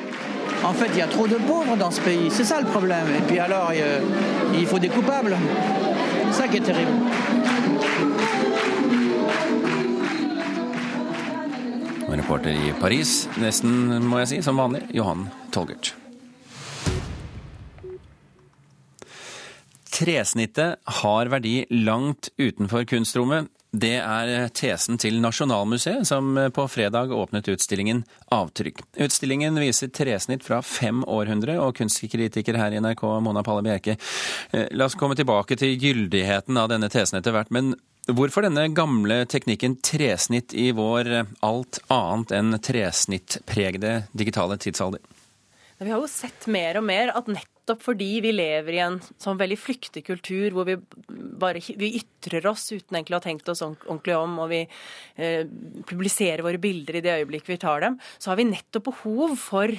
En 0.65 0.75
fait, 0.75 0.91
il 0.93 0.99
y 0.99 1.03
a 1.03 1.07
trop 1.07 1.29
de 1.29 1.37
pauvres 1.37 1.77
dans 1.77 1.91
ce 1.91 2.01
pays, 2.01 2.31
c'est 2.31 2.45
ça 2.45 2.61
le 2.61 2.67
problème. 2.67 3.07
Et 3.17 3.23
puis 3.29 3.39
alors, 3.39 3.73
il 4.55 4.67
faut 4.67 4.79
des 4.79 4.89
coupables. 4.89 5.37
C'est 6.33 6.43
ça 6.43 6.49
qui 6.49 6.57
est 6.57 6.61
terrible. 6.61 6.93
Reporter 12.29 12.53
i 12.53 12.73
Paris, 12.81 13.29
nesten 13.41 14.03
må 14.05 14.19
jeg 14.21 14.29
si, 14.29 14.43
som 14.43 14.59
vanlig, 14.61 14.83
Johan 14.93 15.29
Tolgert. 15.55 15.95
Tresnittet 19.99 20.79
har 21.03 21.27
verdi 21.27 21.65
langt 21.71 22.29
utenfor 22.37 22.85
kunstrommet. 22.85 23.49
Det 23.75 23.97
er 23.99 24.49
tesen 24.55 24.97
til 24.97 25.19
Nasjonalmuseet, 25.21 26.07
som 26.07 26.39
på 26.55 26.67
fredag 26.71 27.11
åpnet 27.13 27.51
utstillingen 27.51 28.05
Avtrykk. 28.33 28.85
Utstillingen 29.05 29.59
viser 29.59 29.91
tresnitt 29.91 30.47
fra 30.47 30.63
fem 30.63 31.03
århundre, 31.03 31.59
og 31.59 31.75
kunstkritiker 31.81 32.57
her 32.63 32.77
i 32.77 32.81
NRK, 32.81 33.03
Mona 33.27 33.43
Palle 33.43 33.67
Bjerke. 33.67 33.99
Eh, 34.53 34.71
la 34.71 34.87
oss 34.87 34.97
komme 34.97 35.19
tilbake 35.19 35.59
til 35.59 35.75
gyldigheten 35.75 36.63
av 36.63 36.71
denne 36.71 36.89
tesen 36.95 37.19
etter 37.19 37.35
hvert. 37.35 37.51
Men 37.51 37.75
hvorfor 38.07 38.47
denne 38.47 38.71
gamle 38.71 39.25
teknikken 39.27 39.81
tresnitt 39.83 40.55
i 40.55 40.71
vår 40.79 41.11
alt 41.43 41.83
annet 41.91 42.39
enn 42.39 42.61
tresnittpregede 42.63 44.05
digitale 44.15 44.63
tidsalder? 44.63 45.03
Vi 45.79 45.91
har 45.91 46.01
jo 46.03 46.11
sett 46.11 46.49
mer 46.51 46.81
og 46.81 46.87
mer 46.89 47.13
at 47.15 47.29
nettopp 47.31 47.85
fordi 47.85 48.11
vi 48.25 48.33
lever 48.35 48.75
i 48.75 48.81
en 48.83 48.97
sånn 49.21 49.39
veldig 49.39 49.59
flyktig 49.61 50.03
kultur 50.09 50.57
hvor 50.57 50.67
vi 50.67 50.75
bare 51.39 51.63
vi 51.79 51.93
ytrer 52.01 52.49
oss 52.51 52.67
uten 52.73 52.97
egentlig 52.97 53.15
å 53.15 53.21
ha 53.21 53.27
tenkt 53.29 53.53
oss 53.53 53.63
ordentlig 53.63 54.17
om, 54.19 54.41
og 54.43 54.51
vi 54.51 54.65
eh, 54.65 55.45
publiserer 55.87 56.43
våre 56.43 56.59
bilder 56.63 56.99
i 56.99 57.05
det 57.05 57.15
øyeblikk 57.21 57.47
vi 57.53 57.61
tar 57.63 57.85
dem, 57.87 58.01
så 58.19 58.33
har 58.33 58.41
vi 58.41 58.49
nettopp 58.51 58.89
behov 58.91 59.37
for 59.39 59.77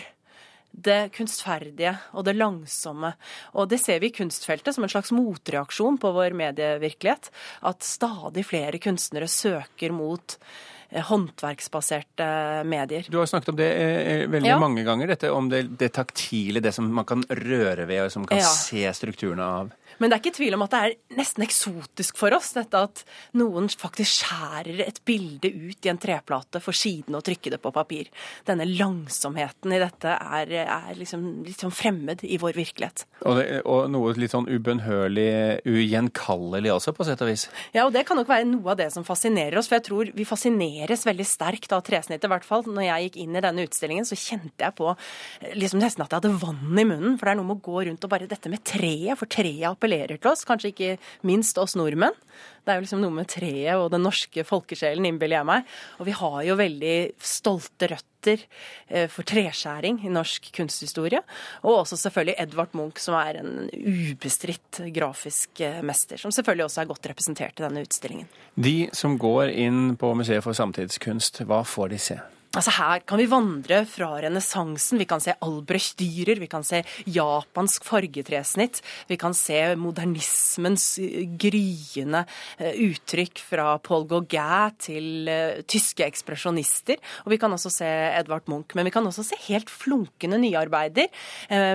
det 0.69 1.09
kunstferdige 1.17 1.95
og 2.13 2.23
det 2.27 2.35
langsomme. 2.38 3.12
Og 3.57 3.69
det 3.71 3.81
ser 3.81 3.99
vi 3.99 4.12
i 4.12 4.15
kunstfeltet 4.15 4.75
som 4.75 4.85
en 4.85 4.91
slags 4.91 5.12
motreaksjon 5.15 5.97
på 5.99 6.12
vår 6.15 6.35
medievirkelighet. 6.38 7.31
At 7.65 7.83
stadig 7.83 8.45
flere 8.47 8.81
kunstnere 8.81 9.27
søker 9.27 9.95
mot 9.95 10.38
håndverksbaserte 10.91 12.63
medier. 12.65 13.06
Du 13.10 13.17
har 13.17 13.25
snakket 13.25 13.49
om 13.49 13.56
det 13.60 13.69
eh, 13.73 14.13
eh, 14.13 14.30
veldig 14.30 14.49
ja. 14.49 14.60
mange 14.60 14.84
ganger, 14.84 15.08
dette 15.08 15.32
om 15.32 15.49
det, 15.49 15.63
det, 15.78 15.91
taktile, 15.93 16.60
det 16.60 16.71
som 16.73 16.89
man 16.93 17.06
kan 17.06 17.23
røre 17.30 17.86
ved 17.89 18.08
og 18.08 18.12
som 18.13 18.25
kan 18.30 18.41
ja. 18.41 18.49
se 18.49 18.88
strukturene 18.97 19.45
av. 19.45 19.73
Men 19.99 20.09
det 20.09 20.17
er 20.17 20.23
ikke 20.23 20.38
tvil 20.39 20.55
om 20.55 20.63
at 20.65 20.73
det 20.73 20.79
er 20.79 21.17
nesten 21.19 21.43
eksotisk 21.45 22.19
for 22.19 22.33
oss, 22.35 22.53
dette 22.55 22.79
at 22.88 23.03
noen 23.38 23.67
faktisk 23.69 24.23
skjærer 24.23 24.83
et 24.85 25.01
bilde 25.07 25.51
ut 25.51 25.85
i 25.85 25.91
en 25.91 25.99
treplate 25.99 26.62
for 26.63 26.75
siden 26.75 27.17
å 27.17 27.23
trykke 27.25 27.53
det 27.53 27.59
på 27.62 27.73
papir. 27.75 28.09
Denne 28.47 28.67
langsomheten 28.69 29.75
i 29.75 29.81
dette 29.81 30.15
er, 30.15 30.53
er 30.63 30.95
liksom 30.97 31.25
litt 31.47 31.63
sånn 31.63 31.75
fremmed 31.75 32.23
i 32.23 32.39
vår 32.41 32.55
virkelighet. 32.57 33.05
Og, 33.25 33.39
det, 33.39 33.47
og 33.67 33.89
noe 33.91 34.15
litt 34.19 34.33
sånn 34.33 34.47
ubønnhørlig, 34.49 35.27
ugjenkallelig 35.67 36.73
også, 36.77 36.95
på 36.95 37.07
sett 37.07 37.23
og 37.25 37.31
vis? 37.31 37.47
Ja, 37.75 37.85
og 37.85 37.93
det 37.95 38.05
kan 38.07 38.19
nok 38.19 38.31
være 38.31 38.47
noe 38.47 38.73
av 38.73 38.79
det 38.79 38.89
som 38.95 39.07
fascinerer 39.07 39.59
oss. 39.59 39.69
For 39.69 39.79
jeg 39.79 39.88
tror 39.89 40.13
vi 40.15 40.27
fascineres 40.27 41.05
veldig 41.07 41.27
sterkt 41.27 41.75
av 41.75 41.83
tresnittet, 41.88 42.29
i 42.29 42.33
hvert 42.33 42.47
fall. 42.47 42.63
Når 42.69 42.88
jeg 42.88 43.09
gikk 43.09 43.21
inn 43.25 43.35
i 43.35 43.43
denne 43.43 43.67
utstillingen, 43.67 44.07
så 44.07 44.17
kjente 44.19 44.63
jeg 44.63 44.77
på 44.79 44.95
liksom 45.59 45.83
nesten 45.83 46.05
at 46.05 46.15
jeg 46.15 46.21
hadde 46.21 46.39
vann 46.39 46.79
i 46.79 46.88
munnen. 46.88 47.19
For 47.19 47.27
det 47.27 47.35
er 47.35 47.41
noe 47.41 47.51
med 47.51 47.59
å 47.59 47.67
gå 47.67 47.85
rundt 47.89 48.07
og 48.07 48.13
bare 48.15 48.29
dette 48.31 48.51
med 48.51 48.63
treet, 48.63 49.19
for 49.19 49.29
treet 49.29 49.67
appellerer 49.69 49.88
appellerer 49.89 50.19
til 50.19 50.32
oss, 50.32 50.45
kanskje 50.47 50.73
ikke 50.73 50.97
minst 51.28 51.58
oss 51.58 51.75
nordmenn. 51.78 52.15
Det 52.63 52.73
er 52.73 52.78
jo 52.78 52.86
liksom 52.86 53.02
noe 53.02 53.15
med 53.15 53.28
treet 53.32 53.80
og 53.80 53.89
den 53.91 54.04
norske 54.06 54.43
folkesjelen, 54.45 55.08
innbiller 55.08 55.39
jeg 55.39 55.47
meg. 55.49 55.73
Og 55.99 56.08
vi 56.08 56.13
har 56.13 56.38
jo 56.45 56.58
veldig 56.60 56.95
stolte 57.17 57.89
røtter 57.89 58.43
eh, 58.88 59.08
for 59.10 59.25
treskjæring 59.28 60.04
i 60.06 60.12
norsk 60.13 60.52
kunsthistorie. 60.54 61.23
Og 61.63 61.82
også 61.82 61.97
selvfølgelig 61.97 62.38
Edvard 62.45 62.75
Munch, 62.78 63.02
som 63.02 63.17
er 63.17 63.41
en 63.41 63.69
ubestridt 63.73 64.84
grafisk 64.95 65.63
eh, 65.65 65.82
mester. 65.86 66.21
Som 66.21 66.36
selvfølgelig 66.36 66.67
også 66.67 66.84
er 66.84 66.91
godt 66.91 67.10
representert 67.10 67.58
i 67.58 67.65
denne 67.65 67.86
utstillingen. 67.88 68.30
De 68.56 68.78
som 68.93 69.17
går 69.19 69.56
inn 69.56 69.95
på 69.99 70.13
Museet 70.19 70.45
for 70.45 70.58
samtidskunst, 70.58 71.41
hva 71.49 71.63
får 71.65 71.95
de 71.95 72.04
se? 72.12 72.19
Altså 72.57 72.71
Her 72.73 73.03
kan 73.05 73.19
vi 73.21 73.27
vandre 73.29 73.83
fra 73.85 74.07
renessansen. 74.23 74.97
Vi 74.97 75.05
kan 75.05 75.21
se 75.21 75.35
Albrecht-dyrer, 75.45 76.39
vi 76.41 76.47
kan 76.49 76.63
se 76.65 76.79
japansk 77.05 77.85
fargetresnitt. 77.85 78.79
Vi 79.05 79.19
kan 79.21 79.35
se 79.38 79.75
modernismens 79.77 80.88
gryende 81.38 82.23
eh, 82.57 82.79
uttrykk 82.88 83.43
fra 83.51 83.67
Paul 83.85 84.07
Gauguin 84.09 84.73
til 84.81 85.29
uh, 85.29 85.59
tyske 85.69 86.07
ekspresjonister. 86.07 86.97
Og 87.27 87.35
vi 87.35 87.38
kan 87.41 87.53
også 87.53 87.69
se 87.73 87.89
Edvard 88.17 88.49
Munch. 88.49 88.73
Men 88.73 88.89
vi 88.89 88.95
kan 88.97 89.05
også 89.05 89.27
se 89.27 89.38
helt 89.45 89.69
flunkende 89.69 90.41
nyarbeider. 90.41 91.09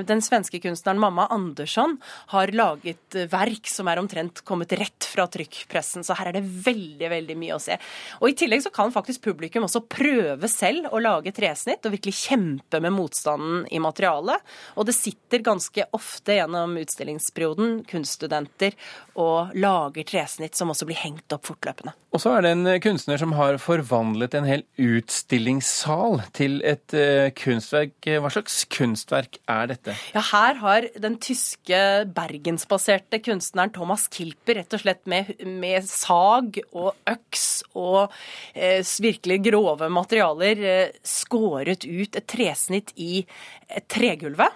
Den 0.07 0.23
svenske 0.25 0.59
kunstneren 0.63 0.99
Mamma 1.03 1.27
Andersson 1.35 1.97
har 2.33 2.51
laget 2.55 3.17
verk 3.31 3.71
som 3.71 3.89
er 3.91 4.01
omtrent 4.03 4.43
kommet 4.47 4.75
rett 4.79 5.07
fra 5.07 5.27
trykkpressen. 5.31 6.07
Så 6.07 6.17
her 6.19 6.31
er 6.31 6.39
det 6.39 6.45
veldig, 6.67 7.11
veldig 7.13 7.39
mye 7.39 7.57
å 7.57 7.63
se. 7.63 7.79
Og 8.21 8.31
i 8.31 8.37
tillegg 8.39 8.65
så 8.65 8.73
kan 8.75 8.95
faktisk 8.95 9.25
publikum 9.27 9.67
også 9.69 9.85
prøve 9.87 10.51
selv 10.51 10.64
selv 10.65 10.91
å 10.93 11.01
lage 11.03 11.33
tresnitt 11.35 11.85
og 11.85 11.95
virkelig 11.95 12.17
kjempe 12.25 12.81
med 12.83 12.95
motstanden 12.95 13.65
i 13.71 13.81
materialet. 13.83 14.41
Og 14.79 14.89
det 14.89 14.97
sitter 14.97 15.45
ganske 15.45 15.89
ofte 15.97 16.39
gjennom 16.39 16.77
utstillingsperioden 16.81 17.83
kunststudenter 17.91 18.77
og 19.21 19.55
lager 19.59 20.07
tresnitt 20.09 20.57
som 20.59 20.73
også 20.73 20.89
blir 20.89 21.01
hengt 21.03 21.35
opp 21.35 21.47
fortløpende. 21.51 21.95
Og 22.15 22.23
så 22.23 22.37
er 22.37 22.45
det 22.45 22.51
en 22.55 22.69
kunstner 22.83 23.19
som 23.19 23.33
har 23.35 23.57
forvandlet 23.59 24.37
en 24.39 24.47
hel 24.47 24.63
utstillingssal 24.79 26.21
til 26.37 26.61
et 26.67 26.95
uh, 26.95 27.27
kunstverk. 27.35 27.97
Hva 28.07 28.31
slags 28.31 28.61
kunstverk 28.71 29.41
er 29.51 29.73
dette? 29.73 29.97
Ja, 30.15 30.23
Her 30.31 30.61
har 30.63 30.87
den 31.03 31.19
tyske 31.23 31.81
bergensbaserte 32.15 33.19
kunstneren 33.25 33.75
Thomas 33.75 34.07
Kilper 34.15 34.61
rett 34.61 34.77
og 34.77 34.85
slett 34.85 35.03
med, 35.11 35.33
med 35.43 35.89
sag 35.91 36.61
og 36.71 36.95
øks 37.11 37.65
og 37.75 38.15
eh, 38.55 38.79
virkelig 39.03 39.41
grove 39.49 39.91
materialer 39.91 40.54
har 40.55 40.65
eh, 40.65 40.95
skåret 41.03 41.85
ut 41.85 42.17
et 42.17 42.27
tresnitt 42.31 42.93
i 42.97 43.25
et 43.69 43.87
tregulvet. 43.91 44.53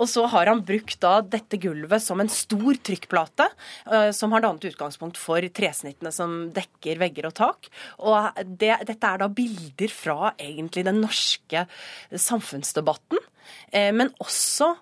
Og 0.00 0.08
så 0.10 0.24
har 0.30 0.50
han 0.50 0.64
brukt 0.66 0.98
da 1.02 1.20
dette 1.24 1.58
gulvet 1.60 2.02
som 2.02 2.22
en 2.22 2.30
stor 2.32 2.78
trykkplate, 2.88 3.48
eh, 3.90 4.10
som 4.16 4.32
har 4.32 4.44
dannet 4.44 4.70
utgangspunkt 4.72 5.20
for 5.20 5.44
tresnittene 5.54 6.12
som 6.14 6.50
dekker 6.54 7.00
vegger 7.02 7.28
og 7.30 7.36
tak. 7.38 7.70
Og 8.00 8.42
det, 8.46 8.74
dette 8.88 9.12
er 9.12 9.22
da 9.22 9.30
bilder 9.32 9.92
fra 9.92 10.32
egentlig 10.38 10.86
den 10.88 11.02
norske 11.04 11.66
samfunnsdebatten, 12.10 13.20
eh, 13.72 13.92
men 13.94 14.12
også 14.22 14.74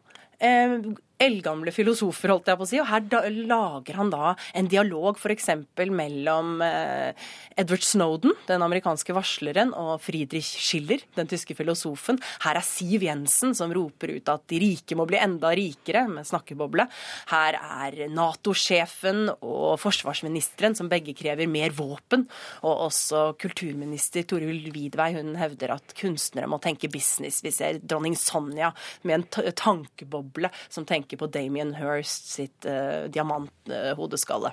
eldgamle 1.21 1.73
filosofer, 1.75 2.33
holdt 2.33 2.51
jeg 2.51 2.59
på 2.59 2.67
å 2.67 2.71
si. 2.71 2.81
Og 2.81 2.89
her 2.91 3.05
da, 3.11 3.23
lager 3.29 3.99
han 4.01 4.13
da 4.13 4.35
en 4.57 4.71
dialog 4.71 5.19
f.eks. 5.21 5.51
mellom 5.91 6.61
eh, 6.65 7.29
Edward 7.61 7.85
Snowden, 7.85 8.35
den 8.49 8.65
amerikanske 8.65 9.15
varsleren, 9.17 9.75
og 9.77 10.01
Friedrich 10.05 10.49
Schiller, 10.61 11.03
den 11.19 11.31
tyske 11.31 11.57
filosofen. 11.59 12.21
Her 12.45 12.61
er 12.61 12.67
Siv 12.67 13.05
Jensen 13.05 13.55
som 13.57 13.73
roper 13.75 14.15
ut 14.17 14.33
at 14.33 14.47
de 14.51 14.61
rike 14.63 14.97
må 14.99 15.07
bli 15.09 15.21
enda 15.21 15.53
rikere, 15.57 16.07
med 16.11 16.29
snakkeboble. 16.29 16.87
Her 17.31 17.59
er 17.61 17.99
Nato-sjefen 18.11 19.29
og 19.37 19.77
forsvarsministeren 19.81 20.77
som 20.79 20.89
begge 20.91 21.15
krever 21.19 21.51
mer 21.51 21.75
våpen. 21.77 22.27
Og 22.65 22.87
også 22.89 23.25
kulturminister 23.41 24.27
Toril 24.29 24.71
Vidvei, 24.75 25.13
hun 25.19 25.35
hevder 25.41 25.77
at 25.77 25.95
kunstnere 25.99 26.49
må 26.51 26.61
tenke 26.63 26.91
business. 26.93 27.43
Vi 27.45 27.53
ser 27.55 27.81
dronning 27.83 28.17
Sonja 28.19 28.73
med 29.07 29.21
en 29.21 29.53
tankeboble 29.57 30.51
som 30.69 30.87
tenker 30.89 31.10
tenker 31.11 31.19
på 31.19 31.31
Damien 31.31 31.75
Hirst 31.75 32.31
sitt 32.31 32.67
uh, 32.67 33.09
diamanthodeskalle. 33.11 34.53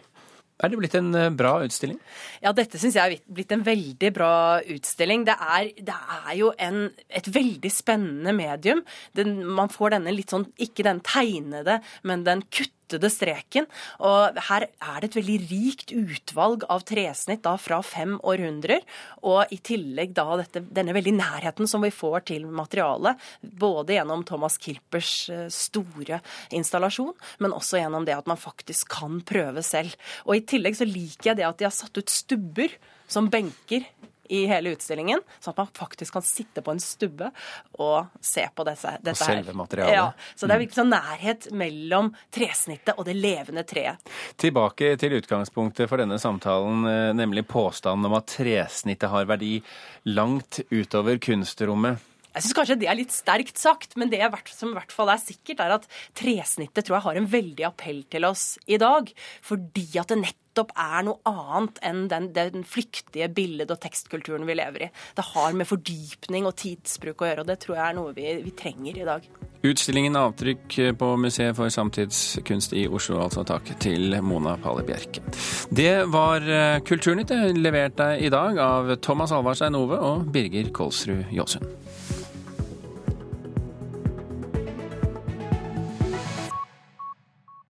Er 0.58 0.72
det 0.72 0.78
blitt 0.80 0.96
en 0.98 1.14
eh, 1.14 1.30
bra 1.30 1.60
utstilling? 1.62 2.00
Ja, 2.42 2.50
dette 2.52 2.80
syns 2.82 2.96
jeg 2.98 3.14
er 3.20 3.20
blitt 3.30 3.52
en 3.54 3.62
veldig 3.62 4.10
bra 4.10 4.58
utstilling. 4.66 5.28
Det 5.28 5.36
er, 5.38 5.68
det 5.78 5.94
er 5.94 6.32
jo 6.34 6.50
en, 6.58 6.88
et 7.14 7.30
veldig 7.30 7.70
spennende 7.70 8.34
medium. 8.34 8.82
Den, 9.14 9.44
man 9.46 9.70
får 9.70 9.94
denne 9.94 10.16
litt 10.16 10.34
sånn, 10.34 10.48
ikke 10.58 10.88
den 10.88 11.04
tegnede, 11.06 11.78
men 12.02 12.26
den 12.26 12.42
kuttede 12.88 13.10
streken. 13.12 13.68
Og 14.00 14.38
her 14.48 14.68
er 14.68 15.02
det 15.02 15.10
et 15.10 15.18
veldig 15.20 15.38
rikt 15.52 15.92
utvalg 15.92 16.64
av 16.72 16.86
tresnitt 16.88 17.44
da 17.44 17.58
fra 17.60 17.82
fem 17.84 18.18
århundrer. 18.24 18.82
Og 19.28 19.52
i 19.52 19.60
tillegg 19.60 20.16
da 20.16 20.40
dette, 20.40 20.64
denne 20.64 20.96
veldig 20.96 21.16
nærheten 21.18 21.68
som 21.68 21.84
vi 21.84 21.92
får 21.92 22.28
til 22.32 22.48
materialet. 22.48 23.20
Både 23.42 23.98
gjennom 23.98 24.24
Thomas 24.28 24.58
Kilpers 24.58 25.30
eh, 25.30 25.48
store 25.52 26.22
installasjon, 26.56 27.14
men 27.40 27.56
også 27.56 27.82
gjennom 27.82 28.08
det 28.08 28.16
at 28.16 28.28
man 28.28 28.40
faktisk 28.40 28.90
kan 28.98 29.20
prøve 29.28 29.64
selv. 29.66 29.96
Og 30.26 30.38
i 30.38 30.46
tillegg 30.48 30.80
så 30.80 30.88
liker 30.88 31.34
jeg 31.34 31.42
det 31.42 31.48
at 31.48 31.60
de 31.60 31.68
har 31.68 31.76
satt 31.76 31.98
ut 31.98 32.12
stubber 32.12 32.72
som 33.08 33.30
benker 33.32 33.86
i 34.30 34.44
hele 34.50 34.74
utstillingen, 34.76 35.22
sånn 35.40 35.56
at 35.56 35.62
man 35.64 35.72
faktisk 35.78 36.18
kan 36.18 36.26
sitte 36.26 36.64
på 36.66 36.74
en 36.74 36.82
stubbe 36.84 37.32
og 37.78 38.10
se 38.24 38.46
på 38.56 38.66
disse, 38.68 38.94
dette 39.02 39.16
her. 39.24 39.40
selve 39.40 39.56
materialet. 39.58 39.96
Ja, 39.96 40.34
så 40.36 40.48
det 40.48 40.58
er 40.58 40.64
virkelig 40.64 40.80
sånn 40.82 40.94
nærhet 40.94 41.50
mellom 41.58 42.12
tresnittet 42.34 42.98
og 42.98 43.08
det 43.08 43.18
levende 43.18 43.64
treet. 43.68 44.12
Tilbake 44.40 44.94
til 45.02 45.18
utgangspunktet 45.20 45.90
for 45.90 46.02
denne 46.02 46.20
samtalen, 46.22 46.84
eh, 46.90 47.14
nemlig 47.18 47.48
påstanden 47.48 48.10
om 48.10 48.18
at 48.20 48.30
tresnittet 48.38 49.12
har 49.14 49.30
verdi 49.30 49.58
langt 50.06 50.62
utover 50.72 51.20
kunstrommet. 51.24 52.04
Jeg 52.38 52.46
syns 52.46 52.54
kanskje 52.54 52.76
det 52.78 52.88
er 52.92 52.98
litt 53.00 53.14
sterkt 53.16 53.58
sagt, 53.58 53.96
men 53.98 54.12
det 54.14 54.22
som 54.54 54.70
i 54.70 54.78
hvert 54.78 54.94
fall 54.94 55.10
er 55.10 55.18
sikkert, 55.18 55.62
er 55.64 55.74
at 55.80 55.88
tresnittet 56.18 56.86
tror 56.86 57.00
jeg 57.00 57.06
har 57.08 57.18
en 57.18 57.30
veldig 57.32 57.66
appell 57.66 58.04
til 58.14 58.28
oss 58.30 58.44
i 58.70 58.78
dag. 58.78 59.10
Fordi 59.42 59.88
at 59.98 60.12
det 60.14 60.20
nettopp 60.22 60.76
er 60.78 61.08
noe 61.08 61.18
annet 61.26 61.82
enn 61.82 62.04
den, 62.12 62.28
den 62.36 62.62
flyktige 62.62 63.32
billed- 63.34 63.74
og 63.74 63.82
tekstkulturen 63.82 64.46
vi 64.46 64.58
lever 64.60 64.86
i. 64.86 64.92
Det 65.18 65.26
har 65.32 65.58
med 65.58 65.66
fordypning 65.70 66.46
og 66.46 66.54
tidsbruk 66.62 67.26
å 67.26 67.32
gjøre, 67.32 67.42
og 67.42 67.50
det 67.50 67.58
tror 67.66 67.80
jeg 67.80 67.86
er 67.88 67.98
noe 67.98 68.14
vi, 68.14 68.28
vi 68.46 68.54
trenger 68.62 69.02
i 69.02 69.10
dag. 69.10 69.26
Utstillingen 69.66 70.22
Avtrykk 70.22 70.78
på 71.02 71.12
Museet 71.18 71.58
for 71.58 71.74
samtidskunst 71.74 72.78
i 72.78 72.86
Oslo, 72.86 73.18
altså 73.24 73.42
takk 73.50 73.74
til 73.82 74.14
Mona 74.22 74.54
Palle 74.62 74.86
Bjerke. 74.86 75.26
Det 75.74 76.06
var 76.14 76.46
eh, 76.46 76.78
Kulturnytt 76.86 77.34
levert 77.58 77.98
deg 77.98 78.30
i 78.30 78.34
dag 78.34 78.62
av 78.62 78.94
Thomas 79.02 79.34
Alvarstein 79.34 79.82
Ove 79.82 79.98
og 79.98 80.30
Birger 80.30 80.70
Kolsrud 80.70 81.34
Jåsund. 81.34 81.87